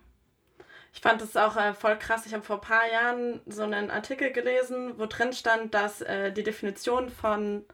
[0.94, 2.24] Ich fand es auch äh, voll krass.
[2.24, 6.32] Ich habe vor ein paar Jahren so einen Artikel gelesen, wo drin stand, dass äh,
[6.32, 7.64] die Definition von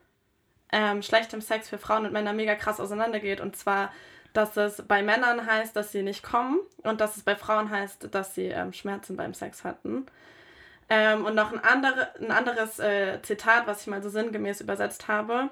[0.72, 3.40] ähm, schlechtem Sex für Frauen und Männer mega krass auseinandergeht.
[3.40, 3.92] Und zwar
[4.34, 8.12] dass es bei Männern heißt, dass sie nicht kommen und dass es bei Frauen heißt,
[8.12, 10.06] dass sie ähm, Schmerzen beim Sex hatten.
[10.90, 15.08] Ähm, und noch ein, andere, ein anderes äh, Zitat, was ich mal so sinngemäß übersetzt
[15.08, 15.50] habe,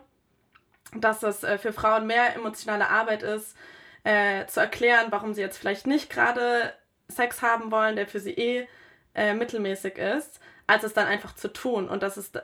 [0.96, 3.56] dass es äh, für Frauen mehr emotionale Arbeit ist,
[4.04, 6.74] äh, zu erklären, warum sie jetzt vielleicht nicht gerade
[7.08, 8.68] Sex haben wollen, der für sie eh
[9.14, 11.88] äh, mittelmäßig ist, als es dann einfach zu tun.
[11.88, 12.42] Und das ist,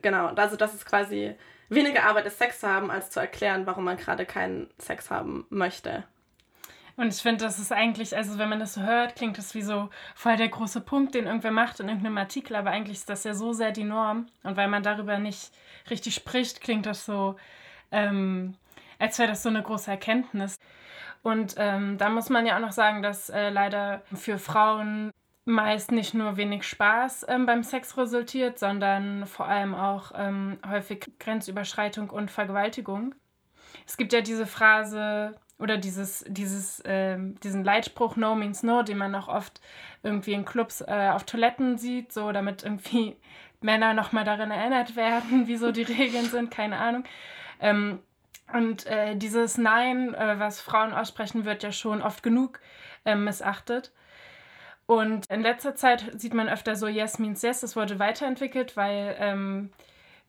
[0.00, 1.34] genau, also das ist quasi
[1.70, 5.46] weniger Arbeit ist, Sex zu haben, als zu erklären, warum man gerade keinen Sex haben
[5.48, 6.04] möchte.
[6.96, 9.62] Und ich finde, das ist eigentlich, also wenn man das so hört, klingt das wie
[9.62, 13.24] so voll der große Punkt, den irgendwer macht in irgendeinem Artikel, aber eigentlich ist das
[13.24, 14.26] ja so sehr die Norm.
[14.42, 15.50] Und weil man darüber nicht
[15.88, 17.36] richtig spricht, klingt das so,
[17.90, 18.54] ähm,
[18.98, 20.56] als wäre das so eine große Erkenntnis.
[21.22, 25.10] Und ähm, da muss man ja auch noch sagen, dass äh, leider für Frauen
[25.44, 31.12] meist nicht nur wenig Spaß ähm, beim Sex resultiert, sondern vor allem auch ähm, häufig
[31.18, 33.14] Grenzüberschreitung und Vergewaltigung.
[33.86, 38.98] Es gibt ja diese Phrase oder dieses, dieses, ähm, diesen Leitspruch No means no, den
[38.98, 39.60] man auch oft
[40.02, 43.16] irgendwie in Clubs äh, auf Toiletten sieht, so damit irgendwie
[43.60, 47.04] Männer nochmal daran erinnert werden, wieso die Regeln sind, keine Ahnung.
[47.60, 48.00] Ähm,
[48.52, 52.60] und äh, dieses Nein, äh, was Frauen aussprechen, wird ja schon oft genug
[53.04, 53.92] äh, missachtet.
[54.90, 57.60] Und in letzter Zeit sieht man öfter so Yes means Yes.
[57.60, 59.70] Das wurde weiterentwickelt, weil ähm,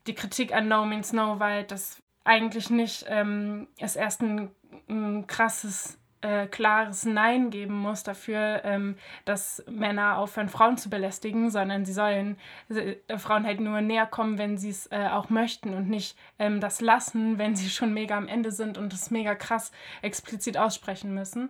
[0.06, 4.52] die Kritik an No means No, weil das eigentlich nicht ähm, es erst ein,
[4.88, 11.50] ein krasses, äh, klares Nein geben muss dafür, ähm, dass Männer aufhören, Frauen zu belästigen,
[11.50, 12.38] sondern sie sollen
[12.70, 16.60] äh, Frauen halt nur näher kommen, wenn sie es äh, auch möchten und nicht ähm,
[16.60, 19.72] das lassen, wenn sie schon mega am Ende sind und das mega krass
[20.04, 21.50] explizit aussprechen müssen.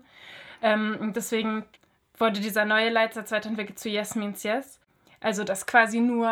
[0.61, 1.65] Ähm, deswegen
[2.21, 4.79] wurde dieser neue Leitsatz weiterentwickelt zu Yes means Yes.
[5.19, 6.31] Also, dass quasi nur,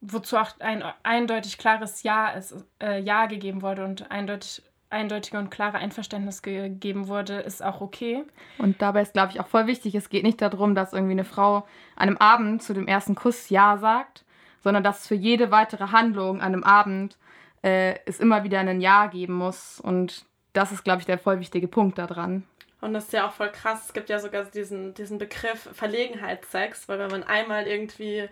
[0.00, 5.50] wozu auch ein eindeutig klares Ja, ist, äh, ja gegeben wurde und eindeutig eindeutige und
[5.50, 8.24] klare Einverständnis gegeben wurde, ist auch okay.
[8.58, 11.24] Und dabei ist, glaube ich, auch voll wichtig, es geht nicht darum, dass irgendwie eine
[11.24, 11.58] Frau
[11.96, 14.24] an einem Abend zu dem ersten Kuss Ja sagt,
[14.62, 17.18] sondern dass für jede weitere Handlung an einem Abend
[17.62, 19.80] äh, es immer wieder ein Ja geben muss.
[19.80, 22.44] Und das ist, glaube ich, der voll wichtige Punkt daran.
[22.80, 23.86] Und das ist ja auch voll krass.
[23.86, 28.28] Es gibt ja sogar diesen, diesen Begriff Verlegenheitssex, weil wenn man einmal irgendwie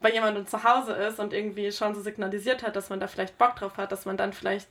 [0.00, 3.36] bei jemandem zu Hause ist und irgendwie schon so signalisiert hat, dass man da vielleicht
[3.36, 4.68] Bock drauf hat, dass man dann vielleicht,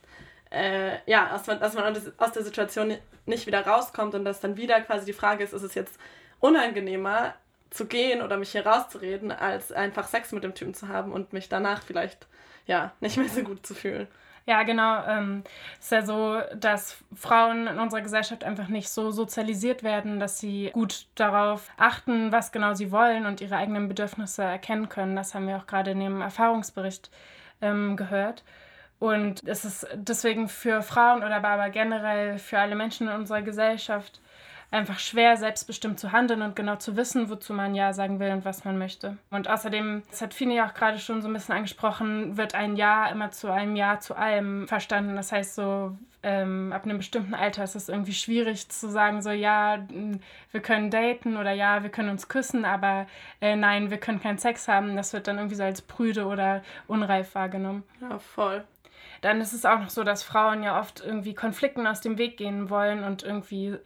[0.50, 4.56] äh, ja, dass man, dass man aus der Situation nicht wieder rauskommt und dass dann
[4.56, 5.98] wieder quasi die Frage ist, ist es jetzt
[6.40, 7.34] unangenehmer
[7.70, 11.32] zu gehen oder mich hier rauszureden, als einfach Sex mit dem Typen zu haben und
[11.32, 12.26] mich danach vielleicht,
[12.66, 14.08] ja, nicht mehr so gut zu fühlen.
[14.46, 15.04] Ja, genau.
[15.06, 15.44] Ähm,
[15.78, 20.70] ist ja so, dass Frauen in unserer Gesellschaft einfach nicht so sozialisiert werden, dass sie
[20.72, 25.14] gut darauf achten, was genau sie wollen und ihre eigenen Bedürfnisse erkennen können.
[25.16, 27.10] Das haben wir auch gerade in dem Erfahrungsbericht
[27.60, 28.42] ähm, gehört.
[28.98, 34.20] Und es ist deswegen für Frauen oder aber generell für alle Menschen in unserer Gesellschaft
[34.70, 38.44] einfach schwer, selbstbestimmt zu handeln und genau zu wissen, wozu man Ja sagen will und
[38.44, 39.16] was man möchte.
[39.30, 43.08] Und außerdem, das hat Fini auch gerade schon so ein bisschen angesprochen, wird ein Ja
[43.08, 45.16] immer zu einem Ja zu allem verstanden.
[45.16, 49.30] Das heißt so, ähm, ab einem bestimmten Alter ist es irgendwie schwierig zu sagen, so
[49.30, 49.78] ja,
[50.52, 53.06] wir können daten oder ja, wir können uns küssen, aber
[53.40, 54.96] äh, nein, wir können keinen Sex haben.
[54.96, 57.84] Das wird dann irgendwie so als prüde oder unreif wahrgenommen.
[58.00, 58.64] Ja, voll.
[59.22, 62.36] Dann ist es auch noch so, dass Frauen ja oft irgendwie Konflikten aus dem Weg
[62.36, 63.76] gehen wollen und irgendwie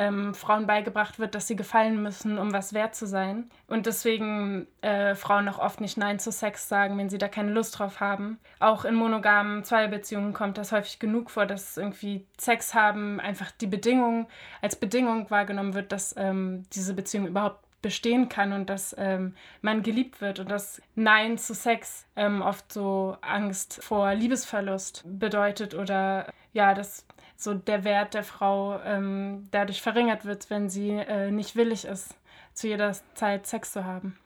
[0.00, 3.50] ähm, Frauen beigebracht wird, dass sie gefallen müssen, um was wert zu sein.
[3.66, 7.52] Und deswegen äh, Frauen auch oft nicht Nein zu Sex sagen, wenn sie da keine
[7.52, 8.38] Lust drauf haben.
[8.60, 13.66] Auch in monogamen Zweierbeziehungen kommt das häufig genug vor, dass irgendwie Sex haben einfach die
[13.66, 14.26] Bedingung,
[14.62, 19.82] als Bedingung wahrgenommen wird, dass ähm, diese Beziehung überhaupt bestehen kann und dass ähm, man
[19.82, 26.26] geliebt wird und dass Nein zu Sex ähm, oft so Angst vor Liebesverlust bedeutet oder
[26.52, 27.06] ja, dass
[27.40, 32.14] so der Wert der Frau ähm, dadurch verringert wird, wenn sie äh, nicht willig ist,
[32.52, 34.18] zu jeder Zeit Sex zu haben.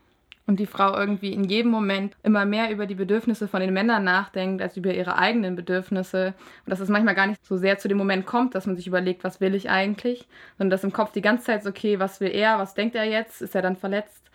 [0.46, 4.04] Und die Frau irgendwie in jedem Moment immer mehr über die Bedürfnisse von den Männern
[4.04, 6.34] nachdenkt, als über ihre eigenen Bedürfnisse.
[6.66, 8.86] Und dass es manchmal gar nicht so sehr zu dem Moment kommt, dass man sich
[8.86, 12.20] überlegt, was will ich eigentlich, sondern dass im Kopf die ganze Zeit so, okay, was
[12.20, 14.30] will er, was denkt er jetzt, ist er dann verletzt?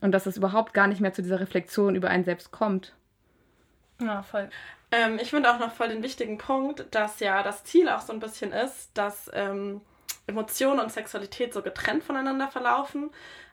[0.00, 2.92] Und dass es überhaupt gar nicht mehr zu dieser Reflexion über einen selbst kommt.
[4.00, 4.48] Ja, voll.
[4.92, 8.12] Ähm, ich finde auch noch voll den wichtigen Punkt, dass ja das Ziel auch so
[8.12, 9.80] ein bisschen ist, dass ähm,
[10.26, 13.10] Emotionen und Sexualität so getrennt voneinander verlaufen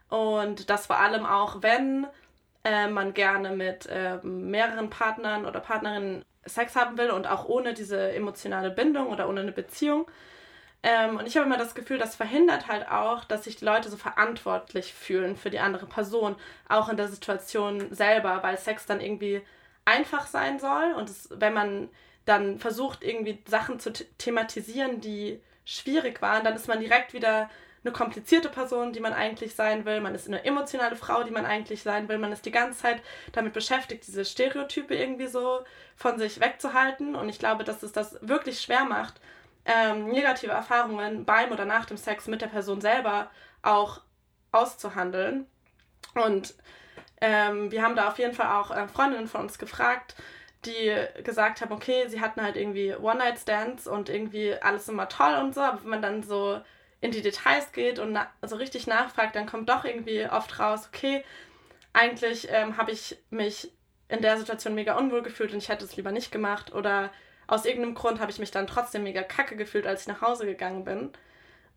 [0.09, 2.05] und dass vor allem auch, wenn
[2.65, 7.73] äh, man gerne mit äh, mehreren Partnern oder Partnerinnen Sex haben will und auch ohne
[7.73, 10.07] diese emotionale Bindung oder ohne eine Beziehung.
[10.83, 13.89] Ähm, und ich habe immer das Gefühl, das verhindert halt auch, dass sich die Leute
[13.89, 16.35] so verantwortlich fühlen für die andere Person,
[16.67, 19.41] auch in der Situation selber, weil Sex dann irgendwie
[19.89, 20.93] einfach sein soll.
[20.93, 21.89] Und es, wenn man
[22.25, 27.49] dann versucht, irgendwie Sachen zu thematisieren, die schwierig waren, dann ist man direkt wieder
[27.83, 30.01] eine komplizierte Person, die man eigentlich sein will.
[30.01, 32.17] Man ist eine emotionale Frau, die man eigentlich sein will.
[32.17, 35.61] Man ist die ganze Zeit damit beschäftigt, diese Stereotype irgendwie so
[35.95, 37.15] von sich wegzuhalten.
[37.15, 39.21] Und ich glaube, dass es das wirklich schwer macht,
[39.65, 44.01] ähm, negative Erfahrungen beim oder nach dem Sex mit der Person selber auch
[44.51, 45.47] auszuhandeln.
[46.15, 46.55] Und
[47.21, 50.15] ähm, wir haben da auf jeden Fall auch äh, Freundinnen von uns gefragt,
[50.65, 55.55] die gesagt haben, okay, sie hatten halt irgendwie One-Night-Stands und irgendwie alles immer toll und
[55.55, 56.59] so, aber wenn man dann so
[57.01, 61.23] in die Details geht und so richtig nachfragt, dann kommt doch irgendwie oft raus, okay,
[61.93, 63.71] eigentlich ähm, habe ich mich
[64.09, 67.11] in der Situation mega unwohl gefühlt und ich hätte es lieber nicht gemacht oder
[67.47, 70.45] aus irgendeinem Grund habe ich mich dann trotzdem mega kacke gefühlt, als ich nach Hause
[70.45, 71.11] gegangen bin.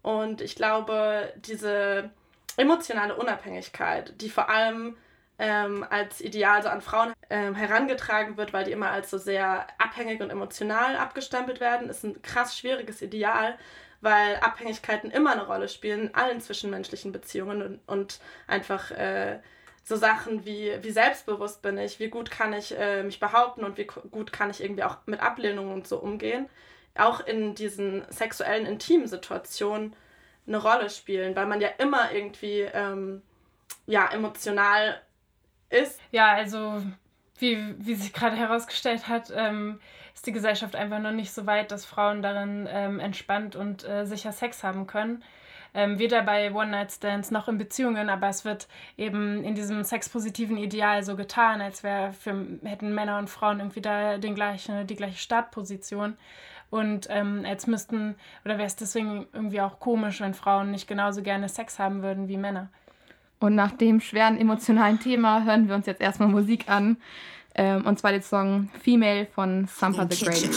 [0.02, 2.11] Und ich glaube, diese
[2.57, 4.96] emotionale Unabhängigkeit, die vor allem
[5.42, 9.66] ähm, als Ideal so an Frauen ähm, herangetragen wird, weil die immer als so sehr
[9.76, 13.59] abhängig und emotional abgestempelt werden, ist ein krass schwieriges Ideal,
[14.00, 19.40] weil Abhängigkeiten immer eine Rolle spielen in allen zwischenmenschlichen Beziehungen und, und einfach äh,
[19.83, 23.78] so Sachen wie, wie selbstbewusst bin ich, wie gut kann ich äh, mich behaupten und
[23.78, 26.48] wie gut kann ich irgendwie auch mit Ablehnung und so umgehen,
[26.96, 29.96] auch in diesen sexuellen, intimen Situationen
[30.46, 33.22] eine Rolle spielen, weil man ja immer irgendwie ähm,
[33.87, 35.02] ja, emotional
[35.72, 36.00] ist.
[36.11, 36.82] Ja, also
[37.38, 39.80] wie, wie sich gerade herausgestellt hat, ähm,
[40.14, 44.04] ist die Gesellschaft einfach noch nicht so weit, dass Frauen darin ähm, entspannt und äh,
[44.04, 45.22] sicher Sex haben können.
[45.74, 51.02] Ähm, weder bei One-Night-Stands noch in Beziehungen, aber es wird eben in diesem sexpositiven Ideal
[51.02, 55.16] so getan, als wär für, hätten Männer und Frauen irgendwie da den gleichen, die gleiche
[55.16, 56.18] Startposition.
[56.68, 61.22] Und ähm, als müssten, oder wäre es deswegen irgendwie auch komisch, wenn Frauen nicht genauso
[61.22, 62.68] gerne Sex haben würden wie Männer.
[63.42, 66.96] Und nach dem schweren emotionalen Thema hören wir uns jetzt erstmal Musik an.
[67.57, 70.48] Ähm, und zwar den Song Female von Sampa the Great.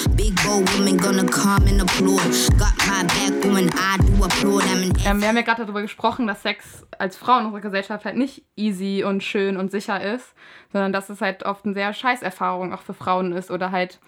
[5.04, 8.18] Ähm, wir haben ja gerade darüber gesprochen, dass Sex als Frau in unserer Gesellschaft halt
[8.18, 10.36] nicht easy und schön und sicher ist,
[10.72, 14.00] sondern dass es halt oft eine sehr scheiß Erfahrung auch für Frauen ist oder halt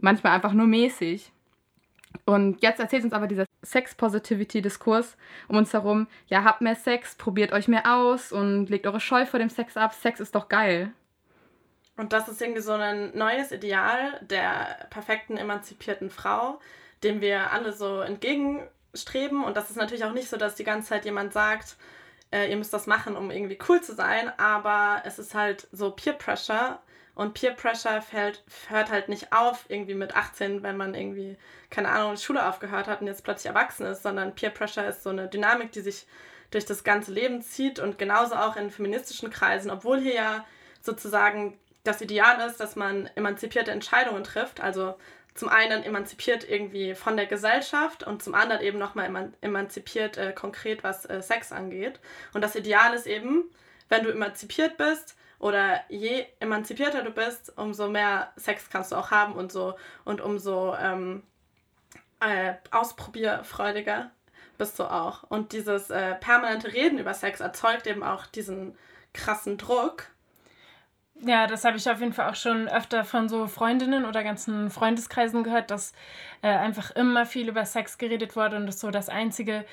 [0.00, 1.32] manchmal einfach nur mäßig.
[2.24, 5.16] Und jetzt erzählt uns aber dieser Sex-Positivity-Diskurs
[5.48, 9.26] um uns herum, ja, habt mehr Sex, probiert euch mehr aus und legt eure Scheu
[9.26, 9.94] vor dem Sex ab.
[9.94, 10.92] Sex ist doch geil.
[11.96, 16.60] Und das ist irgendwie so ein neues Ideal der perfekten emanzipierten Frau,
[17.02, 19.42] dem wir alle so entgegenstreben.
[19.42, 21.76] Und das ist natürlich auch nicht so, dass die ganze Zeit jemand sagt,
[22.30, 25.90] äh, ihr müsst das machen, um irgendwie cool zu sein, aber es ist halt so
[25.90, 26.78] Peer Pressure
[27.18, 31.36] und Peer Pressure fällt, hört halt nicht auf, irgendwie mit 18, wenn man irgendwie,
[31.68, 35.02] keine Ahnung, die Schule aufgehört hat und jetzt plötzlich erwachsen ist, sondern Peer Pressure ist
[35.02, 36.06] so eine Dynamik, die sich
[36.52, 40.46] durch das ganze Leben zieht und genauso auch in feministischen Kreisen, obwohl hier ja
[40.80, 44.94] sozusagen das Ideal ist, dass man emanzipierte Entscheidungen trifft, also
[45.34, 50.32] zum einen emanzipiert irgendwie von der Gesellschaft und zum anderen eben nochmal eman emanzipiert äh,
[50.32, 51.98] konkret, was äh, Sex angeht.
[52.32, 53.50] Und das Ideal ist eben,
[53.88, 59.10] wenn du emanzipiert bist, oder je emanzipierter du bist, umso mehr Sex kannst du auch
[59.10, 59.74] haben und so
[60.04, 61.22] und umso ähm,
[62.20, 64.10] äh, ausprobierfreudiger
[64.58, 65.22] bist du auch.
[65.24, 68.76] Und dieses äh, permanente Reden über Sex erzeugt eben auch diesen
[69.14, 70.10] krassen Druck.
[71.20, 74.70] Ja, das habe ich auf jeden Fall auch schon öfter von so Freundinnen oder ganzen
[74.70, 75.92] Freundeskreisen gehört, dass
[76.42, 79.64] äh, einfach immer viel über Sex geredet wurde und das so das einzige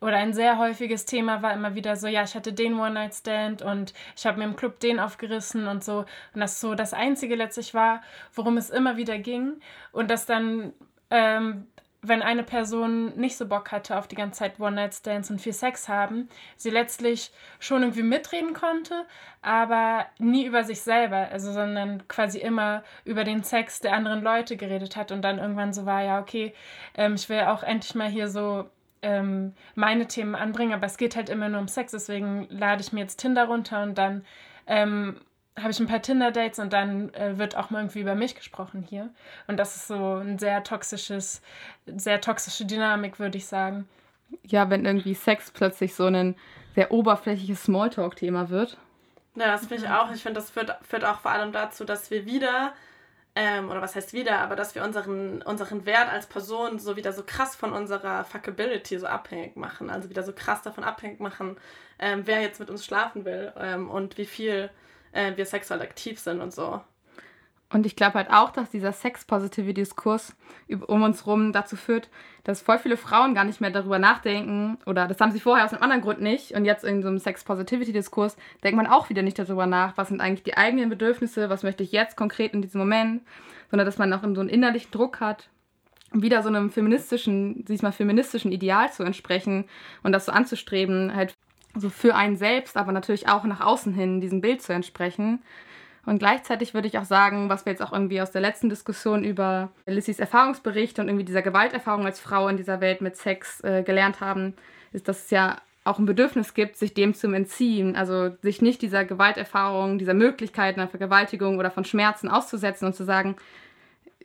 [0.00, 3.92] oder ein sehr häufiges Thema war immer wieder so, ja, ich hatte den One-Night-Stand und
[4.16, 6.06] ich habe mir im Club den aufgerissen und so.
[6.34, 8.02] Und das so das Einzige letztlich war,
[8.34, 9.60] worum es immer wieder ging.
[9.92, 10.72] Und dass dann,
[11.10, 11.66] ähm,
[12.00, 15.86] wenn eine Person nicht so Bock hatte auf die ganze Zeit One-Night-Stands und viel Sex
[15.86, 19.04] haben, sie letztlich schon irgendwie mitreden konnte,
[19.42, 24.56] aber nie über sich selber, also sondern quasi immer über den Sex der anderen Leute
[24.56, 26.54] geredet hat und dann irgendwann so war, ja, okay,
[26.94, 28.70] ähm, ich will auch endlich mal hier so
[29.02, 32.92] ähm, meine Themen anbringen, aber es geht halt immer nur um Sex, deswegen lade ich
[32.92, 34.24] mir jetzt Tinder runter und dann
[34.66, 35.20] ähm,
[35.58, 38.84] habe ich ein paar Tinder-Dates und dann äh, wird auch mal irgendwie über mich gesprochen
[38.88, 39.10] hier.
[39.46, 41.42] Und das ist so ein sehr toxisches,
[41.86, 43.88] sehr toxische Dynamik, würde ich sagen.
[44.46, 46.36] Ja, wenn irgendwie Sex plötzlich so ein
[46.74, 48.78] sehr oberflächliches Smalltalk-Thema wird.
[49.34, 50.12] Ja, das finde ich auch.
[50.12, 52.72] Ich finde, das führt, führt auch vor allem dazu, dass wir wieder
[53.36, 57.12] ähm, oder was heißt wieder, aber dass wir unseren, unseren Wert als Person so wieder
[57.12, 59.90] so krass von unserer Fuckability so abhängig machen.
[59.90, 61.56] Also wieder so krass davon abhängig machen,
[61.98, 64.70] ähm, wer jetzt mit uns schlafen will ähm, und wie viel
[65.12, 66.80] äh, wir sexuell aktiv sind und so.
[67.72, 70.34] Und ich glaube halt auch, dass dieser Sex-Positivity-Diskurs
[70.88, 72.08] um uns rum dazu führt,
[72.42, 75.72] dass voll viele Frauen gar nicht mehr darüber nachdenken, oder das haben sie vorher aus
[75.72, 79.38] einem anderen Grund nicht, und jetzt in so einem Sex-Positivity-Diskurs denkt man auch wieder nicht
[79.38, 82.80] darüber nach, was sind eigentlich die eigenen Bedürfnisse, was möchte ich jetzt konkret in diesem
[82.80, 83.22] Moment,
[83.70, 85.48] sondern dass man auch so einen innerlichen Druck hat,
[86.12, 89.66] wieder so einem feministischen, diesmal feministischen Ideal zu entsprechen
[90.02, 91.34] und das so anzustreben, halt
[91.76, 95.40] so für einen selbst, aber natürlich auch nach außen hin diesem Bild zu entsprechen.
[96.06, 99.22] Und gleichzeitig würde ich auch sagen, was wir jetzt auch irgendwie aus der letzten Diskussion
[99.22, 103.82] über Lissys Erfahrungsbericht und irgendwie dieser Gewalterfahrung als Frau in dieser Welt mit Sex äh,
[103.82, 104.54] gelernt haben,
[104.92, 107.96] ist, dass es ja auch ein Bedürfnis gibt, sich dem zu entziehen.
[107.96, 113.04] Also sich nicht dieser Gewalterfahrung, dieser Möglichkeit einer Vergewaltigung oder von Schmerzen auszusetzen und zu
[113.04, 113.36] sagen,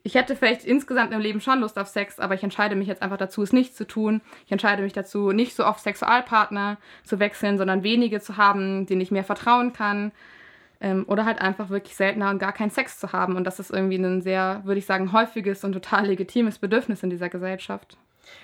[0.03, 3.01] ich hätte vielleicht insgesamt im Leben schon Lust auf Sex, aber ich entscheide mich jetzt
[3.01, 4.21] einfach dazu, es nicht zu tun.
[4.45, 9.01] Ich entscheide mich dazu, nicht so oft Sexualpartner zu wechseln, sondern wenige zu haben, denen
[9.01, 10.11] ich mehr vertrauen kann.
[10.81, 13.35] Ähm, oder halt einfach wirklich seltener und gar keinen Sex zu haben.
[13.35, 17.09] Und das ist irgendwie ein sehr, würde ich sagen, häufiges und total legitimes Bedürfnis in
[17.09, 17.97] dieser Gesellschaft.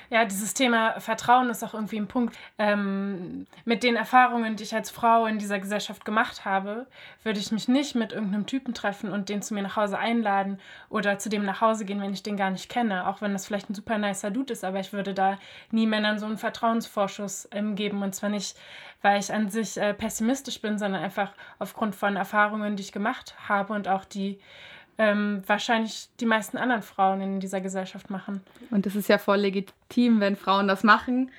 [0.10, 2.38] Ja, dieses Thema Vertrauen ist auch irgendwie ein Punkt.
[2.58, 6.88] Ähm, mit den Erfahrungen, die ich als Frau in dieser Gesellschaft gemacht habe,
[7.24, 10.60] würde ich mich nicht mit irgendeinem Typen treffen und den zu mir nach Hause einladen
[10.90, 13.08] oder zu dem nach Hause gehen, wenn ich den gar nicht kenne.
[13.08, 15.38] Auch wenn das vielleicht ein super nicer Dude ist, aber ich würde da
[15.72, 18.04] nie Männern so einen Vertrauensvorschuss ähm, geben.
[18.04, 18.58] Und zwar nicht,
[19.02, 23.36] weil ich an sich äh, pessimistisch bin, sondern einfach aufgrund von Erfahrungen, die ich gemacht
[23.48, 24.40] habe und auch die
[25.02, 28.42] ähm, wahrscheinlich die meisten anderen Frauen in dieser Gesellschaft machen.
[28.70, 31.32] Und es ist ja voll legitim, wenn Frauen das machen.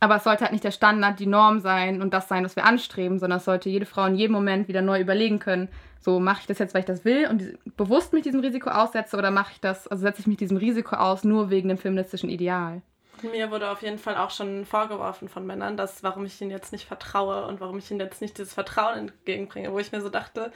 [0.00, 2.64] Aber es sollte halt nicht der Standard, die Norm sein und das sein, was wir
[2.64, 5.68] anstreben, sondern es sollte jede Frau in jedem Moment wieder neu überlegen können,
[6.00, 9.16] so mache ich das jetzt, weil ich das will und bewusst mich diesem Risiko aussetze
[9.16, 12.30] oder mache ich das, also setze ich mich diesem Risiko aus, nur wegen dem feministischen
[12.30, 12.82] Ideal.
[13.22, 16.72] Mir wurde auf jeden Fall auch schon vorgeworfen von Männern, dass warum ich ihnen jetzt
[16.72, 20.08] nicht vertraue und warum ich ihnen jetzt nicht dieses Vertrauen entgegenbringe, wo ich mir so
[20.08, 20.50] dachte,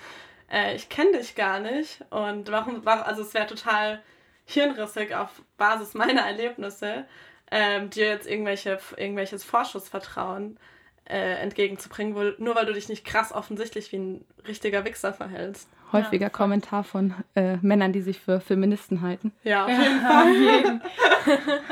[0.50, 4.02] äh, ich kenne dich gar nicht und warum, warum also es wäre total
[4.44, 7.04] hirnrissig auf Basis meiner Erlebnisse,
[7.50, 10.58] ähm, dir jetzt irgendwelche, irgendwelches Vorschussvertrauen
[11.08, 15.68] äh, entgegenzubringen, wo, nur weil du dich nicht krass offensichtlich wie ein richtiger Wichser verhältst.
[15.92, 19.32] Häufiger ja, Kommentar von äh, Männern, die sich für Feministen halten.
[19.44, 20.80] Ja, auf jeden Fall.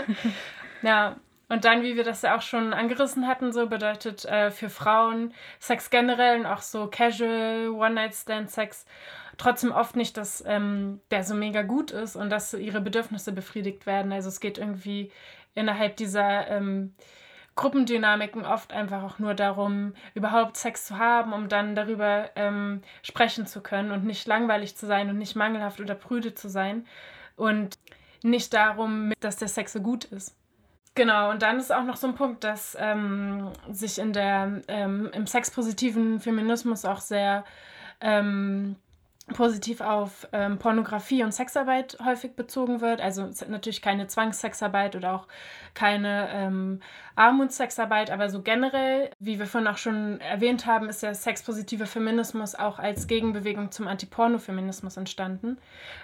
[0.82, 1.16] ja,
[1.54, 5.32] Und dann, wie wir das ja auch schon angerissen hatten, so bedeutet äh, für Frauen
[5.60, 8.84] Sex generell und auch so Casual One-Night-Stand-Sex
[9.36, 13.86] trotzdem oft nicht, dass ähm, der so mega gut ist und dass ihre Bedürfnisse befriedigt
[13.86, 14.10] werden.
[14.10, 15.12] Also es geht irgendwie
[15.54, 16.96] innerhalb dieser ähm,
[17.54, 23.46] Gruppendynamiken oft einfach auch nur darum, überhaupt Sex zu haben, um dann darüber ähm, sprechen
[23.46, 26.84] zu können und nicht langweilig zu sein und nicht mangelhaft oder prüde zu sein
[27.36, 27.78] und
[28.24, 30.34] nicht darum, dass der Sex so gut ist.
[30.96, 35.10] Genau, und dann ist auch noch so ein Punkt, dass ähm, sich in der, ähm,
[35.12, 37.44] im sexpositiven Feminismus auch sehr
[38.00, 38.76] ähm,
[39.32, 43.00] positiv auf ähm, Pornografie und Sexarbeit häufig bezogen wird.
[43.00, 45.26] Also natürlich keine Zwangssexarbeit oder auch
[45.72, 46.80] keine ähm,
[47.16, 52.54] Armutssexarbeit, aber so generell, wie wir vorhin auch schon erwähnt haben, ist der sexpositive Feminismus
[52.54, 55.58] auch als Gegenbewegung zum Antipornofeminismus entstanden.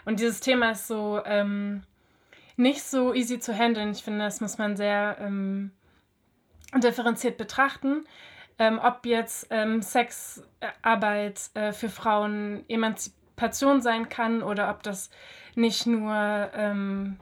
[0.05, 1.82] Und dieses Thema ist so ähm,
[2.57, 3.92] nicht so easy zu handeln.
[3.92, 5.72] Ich finde, das muss man sehr ähm,
[6.82, 8.05] differenziert betrachten
[8.61, 15.11] ähm, ob jetzt ähm, Sexarbeit äh, für Frauen Emanzipation sein kann oder ob das
[15.55, 17.16] nicht nur ähm,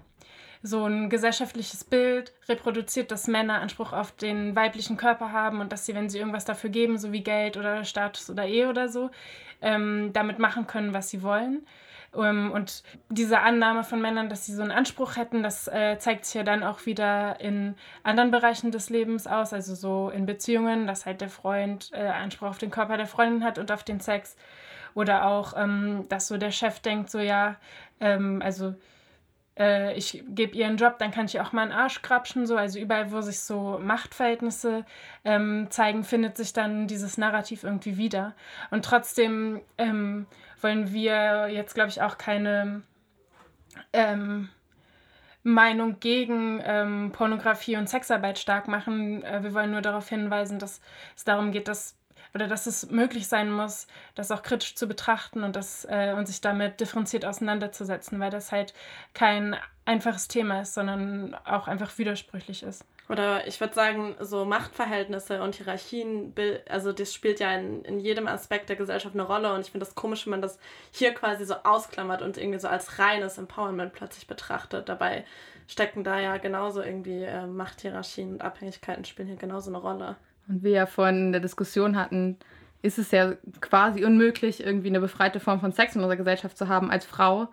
[0.62, 5.87] so ein gesellschaftliches Bild reproduziert, dass Männer Anspruch auf den weiblichen Körper haben und dass
[5.87, 9.11] sie, wenn sie irgendwas dafür geben, so wie Geld oder Status oder Ehe oder so,
[9.62, 11.64] ähm, damit machen können, was sie wollen.
[12.17, 16.25] Ähm, und diese Annahme von Männern, dass sie so einen Anspruch hätten, das äh, zeigt
[16.25, 20.87] sich ja dann auch wieder in anderen Bereichen des Lebens aus, also so in Beziehungen,
[20.87, 24.01] dass halt der Freund äh, Anspruch auf den Körper der Freundin hat und auf den
[24.01, 24.37] Sex.
[24.95, 27.57] Oder auch, ähm, dass so der Chef denkt, so ja,
[28.01, 28.75] ähm, also
[29.59, 32.47] äh, ich gebe ihr einen Job, dann kann ich auch mal einen Arsch krapschen.
[32.47, 32.57] So.
[32.57, 34.85] Also überall, wo sich so Machtverhältnisse
[35.25, 38.35] ähm, zeigen, findet sich dann dieses Narrativ irgendwie wieder.
[38.71, 40.27] Und trotzdem ähm,
[40.61, 42.83] wollen wir jetzt, glaube ich, auch keine
[43.93, 44.49] ähm,
[45.43, 49.23] Meinung gegen ähm, Pornografie und Sexarbeit stark machen.
[49.25, 50.81] Äh, wir wollen nur darauf hinweisen, dass
[51.17, 51.98] es darum geht, dass
[52.39, 56.26] oder dass es möglich sein muss, das auch kritisch zu betrachten und, das, äh, und
[56.26, 58.74] sich damit differenziert auseinanderzusetzen, weil das halt
[59.12, 62.84] kein einfaches Thema ist, sondern auch einfach widersprüchlich ist.
[63.09, 66.32] Oder ich würde sagen, so Machtverhältnisse und Hierarchien,
[66.68, 69.84] also das spielt ja in, in jedem Aspekt der Gesellschaft eine Rolle und ich finde
[69.84, 70.61] das komisch, wenn man das
[70.93, 74.89] hier quasi so ausklammert und irgendwie so als reines Empowerment plötzlich betrachtet.
[74.89, 75.24] Dabei
[75.66, 80.16] stecken da ja genauso irgendwie äh, Machthierarchien und Abhängigkeiten spielen hier genauso eine Rolle.
[80.49, 82.39] Und wir ja vorhin in der Diskussion hatten,
[82.83, 86.69] ist es ja quasi unmöglich, irgendwie eine befreite Form von Sex in unserer Gesellschaft zu
[86.69, 87.49] haben als Frau.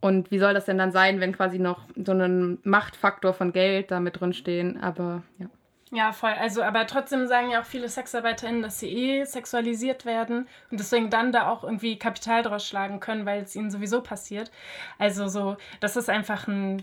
[0.00, 3.90] Und wie soll das denn dann sein, wenn quasi noch so ein Machtfaktor von Geld
[3.90, 4.80] da mit drin stehen?
[4.80, 5.46] Aber ja.
[5.90, 6.32] Ja, voll.
[6.32, 11.08] Also, aber trotzdem sagen ja auch viele SexarbeiterInnen, dass sie eh sexualisiert werden und deswegen
[11.08, 14.50] dann da auch irgendwie Kapital draus schlagen können, weil es ihnen sowieso passiert.
[14.98, 16.82] Also so, das ist einfach ein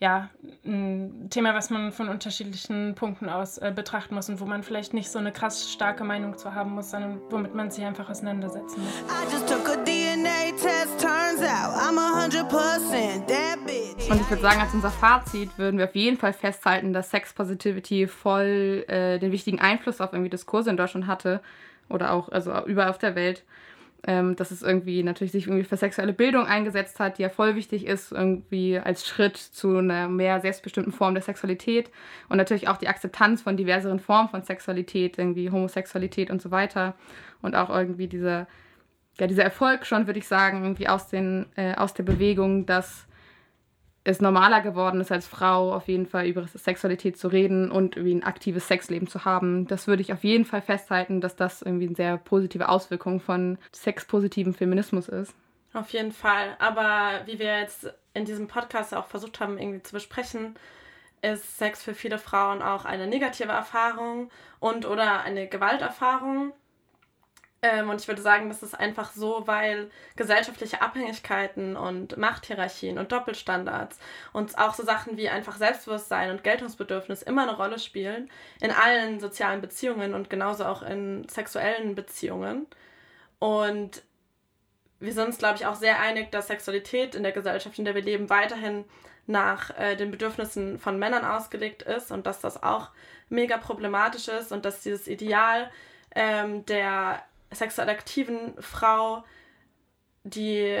[0.00, 0.30] ja,
[0.64, 4.94] ein Thema, was man von unterschiedlichen Punkten aus äh, betrachten muss und wo man vielleicht
[4.94, 8.80] nicht so eine krass starke Meinung zu haben muss, sondern womit man sich einfach auseinandersetzen
[8.80, 9.02] muss.
[14.08, 17.34] Und ich würde sagen, als unser Fazit würden wir auf jeden Fall festhalten, dass Sex
[17.34, 21.42] Positivity voll äh, den wichtigen Einfluss auf irgendwie Diskurse in Deutschland hatte
[21.90, 23.44] oder auch also überall auf der Welt
[24.06, 27.54] ähm, dass es irgendwie natürlich sich irgendwie für sexuelle Bildung eingesetzt hat, die ja voll
[27.54, 31.90] wichtig ist, irgendwie als Schritt zu einer mehr selbstbestimmten Form der Sexualität.
[32.28, 36.94] Und natürlich auch die Akzeptanz von diverseren Formen von Sexualität, irgendwie Homosexualität und so weiter.
[37.42, 38.46] Und auch irgendwie dieser,
[39.18, 43.06] ja, dieser Erfolg schon, würde ich sagen, irgendwie aus, den, äh, aus der Bewegung, dass
[44.02, 48.14] es normaler geworden ist, als Frau auf jeden Fall über Sexualität zu reden und irgendwie
[48.14, 49.66] ein aktives Sexleben zu haben.
[49.66, 53.58] Das würde ich auf jeden Fall festhalten, dass das irgendwie eine sehr positive Auswirkung von
[53.72, 55.34] sexpositivem Feminismus ist.
[55.74, 56.56] Auf jeden Fall.
[56.58, 60.54] Aber wie wir jetzt in diesem Podcast auch versucht haben, irgendwie zu besprechen,
[61.22, 66.52] ist Sex für viele Frauen auch eine negative Erfahrung und oder eine Gewalterfahrung.
[67.62, 73.12] Ähm, und ich würde sagen, das ist einfach so, weil gesellschaftliche Abhängigkeiten und Machthierarchien und
[73.12, 73.98] Doppelstandards
[74.32, 78.30] und auch so Sachen wie einfach Selbstbewusstsein und Geltungsbedürfnis immer eine Rolle spielen
[78.60, 82.66] in allen sozialen Beziehungen und genauso auch in sexuellen Beziehungen.
[83.38, 84.02] Und
[84.98, 87.94] wir sind uns, glaube ich, auch sehr einig, dass Sexualität in der Gesellschaft, in der
[87.94, 88.84] wir leben, weiterhin
[89.26, 92.90] nach äh, den Bedürfnissen von Männern ausgelegt ist und dass das auch
[93.28, 95.70] mega problematisch ist und dass dieses Ideal
[96.14, 97.22] ähm, der
[97.52, 97.96] sexuell
[98.60, 99.24] Frau
[100.22, 100.76] die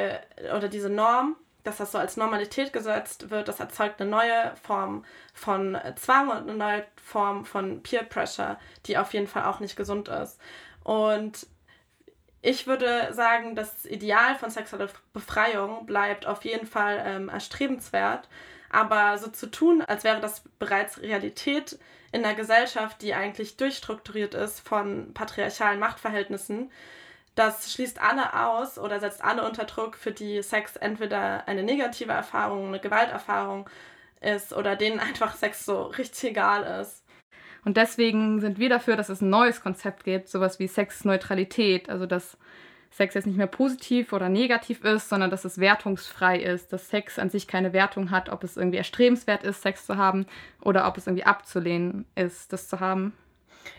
[0.54, 5.04] oder diese Norm, dass das so als Normalität gesetzt wird, das erzeugt eine neue Form
[5.34, 9.76] von Zwang und eine neue Form von Peer Pressure, die auf jeden Fall auch nicht
[9.76, 10.38] gesund ist.
[10.84, 11.46] Und
[12.42, 18.28] ich würde sagen, das Ideal von sexueller Befreiung bleibt auf jeden Fall ähm, erstrebenswert,
[18.70, 21.78] Aber so zu tun, als wäre das bereits Realität
[22.12, 26.70] in einer Gesellschaft, die eigentlich durchstrukturiert ist von patriarchalen Machtverhältnissen,
[27.34, 32.12] das schließt alle aus oder setzt alle unter Druck, für die Sex entweder eine negative
[32.12, 33.68] Erfahrung, eine Gewalterfahrung
[34.20, 37.04] ist oder denen einfach Sex so richtig egal ist.
[37.64, 42.06] Und deswegen sind wir dafür, dass es ein neues Konzept gibt, sowas wie Sexneutralität, also
[42.06, 42.36] dass
[42.90, 47.18] Sex jetzt nicht mehr positiv oder negativ ist, sondern dass es wertungsfrei ist, dass Sex
[47.18, 50.26] an sich keine Wertung hat, ob es irgendwie erstrebenswert ist, Sex zu haben
[50.60, 53.12] oder ob es irgendwie abzulehnen ist, das zu haben.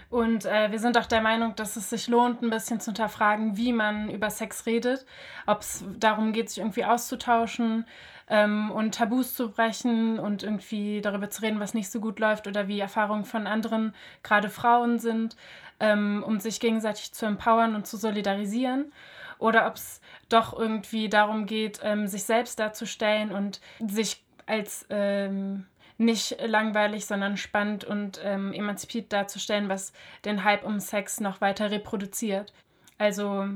[0.10, 3.56] Und äh, wir sind auch der Meinung, dass es sich lohnt, ein bisschen zu hinterfragen,
[3.56, 5.06] wie man über Sex redet,
[5.46, 7.86] ob es darum geht, sich irgendwie auszutauschen
[8.32, 12.48] ähm, und Tabus zu brechen und irgendwie darüber zu reden, was nicht so gut läuft
[12.48, 15.36] oder wie Erfahrungen von anderen, gerade Frauen sind,
[15.82, 18.94] ähm, um sich gegenseitig zu empowern und zu solidarisieren.
[19.38, 25.66] Oder ob es doch irgendwie darum geht, ähm, sich selbst darzustellen und sich als ähm,
[25.98, 29.92] nicht langweilig, sondern spannend und ähm, emanzipiert darzustellen, was
[30.24, 32.54] den Hype um Sex noch weiter reproduziert.
[32.98, 33.48] Also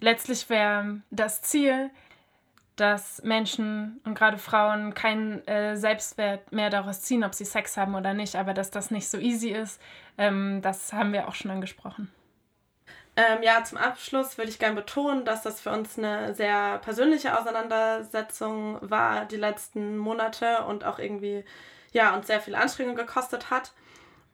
[0.00, 1.90] letztlich wäre das Ziel,
[2.76, 7.94] dass Menschen und gerade Frauen keinen äh, Selbstwert mehr daraus ziehen, ob sie Sex haben
[7.94, 9.80] oder nicht, aber dass das nicht so easy ist,
[10.18, 12.10] ähm, das haben wir auch schon angesprochen.
[13.14, 17.38] Ähm, ja, zum Abschluss würde ich gerne betonen, dass das für uns eine sehr persönliche
[17.38, 21.44] Auseinandersetzung war, die letzten Monate und auch irgendwie
[21.92, 23.72] ja, uns sehr viel Anstrengung gekostet hat.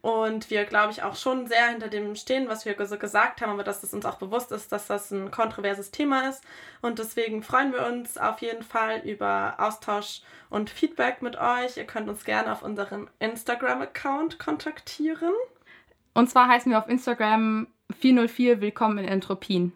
[0.00, 3.50] Und wir, glaube ich, auch schon sehr hinter dem stehen, was wir so gesagt haben,
[3.50, 6.44] aber dass es uns auch bewusst ist, dass das ein kontroverses Thema ist.
[6.80, 11.76] Und deswegen freuen wir uns auf jeden Fall über Austausch und Feedback mit euch.
[11.76, 15.32] Ihr könnt uns gerne auf unserem Instagram-Account kontaktieren.
[16.14, 17.66] Und zwar heißen wir auf Instagram
[18.00, 19.72] 404 Willkommen in Entropien.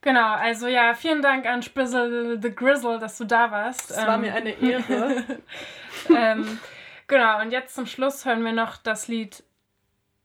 [0.00, 3.90] Genau, also ja, vielen Dank an Spizzle the Grizzle, dass du da warst.
[3.90, 5.24] Es war ähm, mir eine Ehre.
[6.16, 6.58] ähm,
[7.08, 9.44] Genau, und jetzt zum Schluss hören wir noch das Lied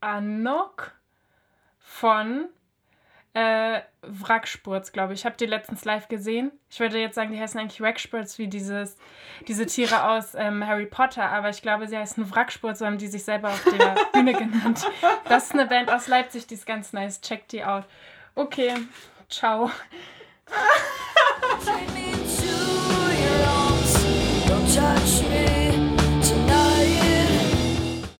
[0.00, 0.92] Anok
[1.78, 2.48] von
[3.34, 5.20] äh, Wrackspurz, glaube ich.
[5.20, 6.50] Ich habe die letztens live gesehen.
[6.70, 8.96] Ich würde jetzt sagen, die heißen eigentlich Wrackspurz, wie dieses,
[9.46, 13.06] diese Tiere aus ähm, Harry Potter, aber ich glaube, sie heißen Wrackspurz, so haben die
[13.06, 14.84] sich selber auf der Bühne genannt.
[15.28, 17.20] Das ist eine Band aus Leipzig, die ist ganz nice.
[17.20, 17.84] Check die out.
[18.34, 18.74] Okay,
[19.28, 19.70] ciao.
[24.48, 25.81] Don't touch me.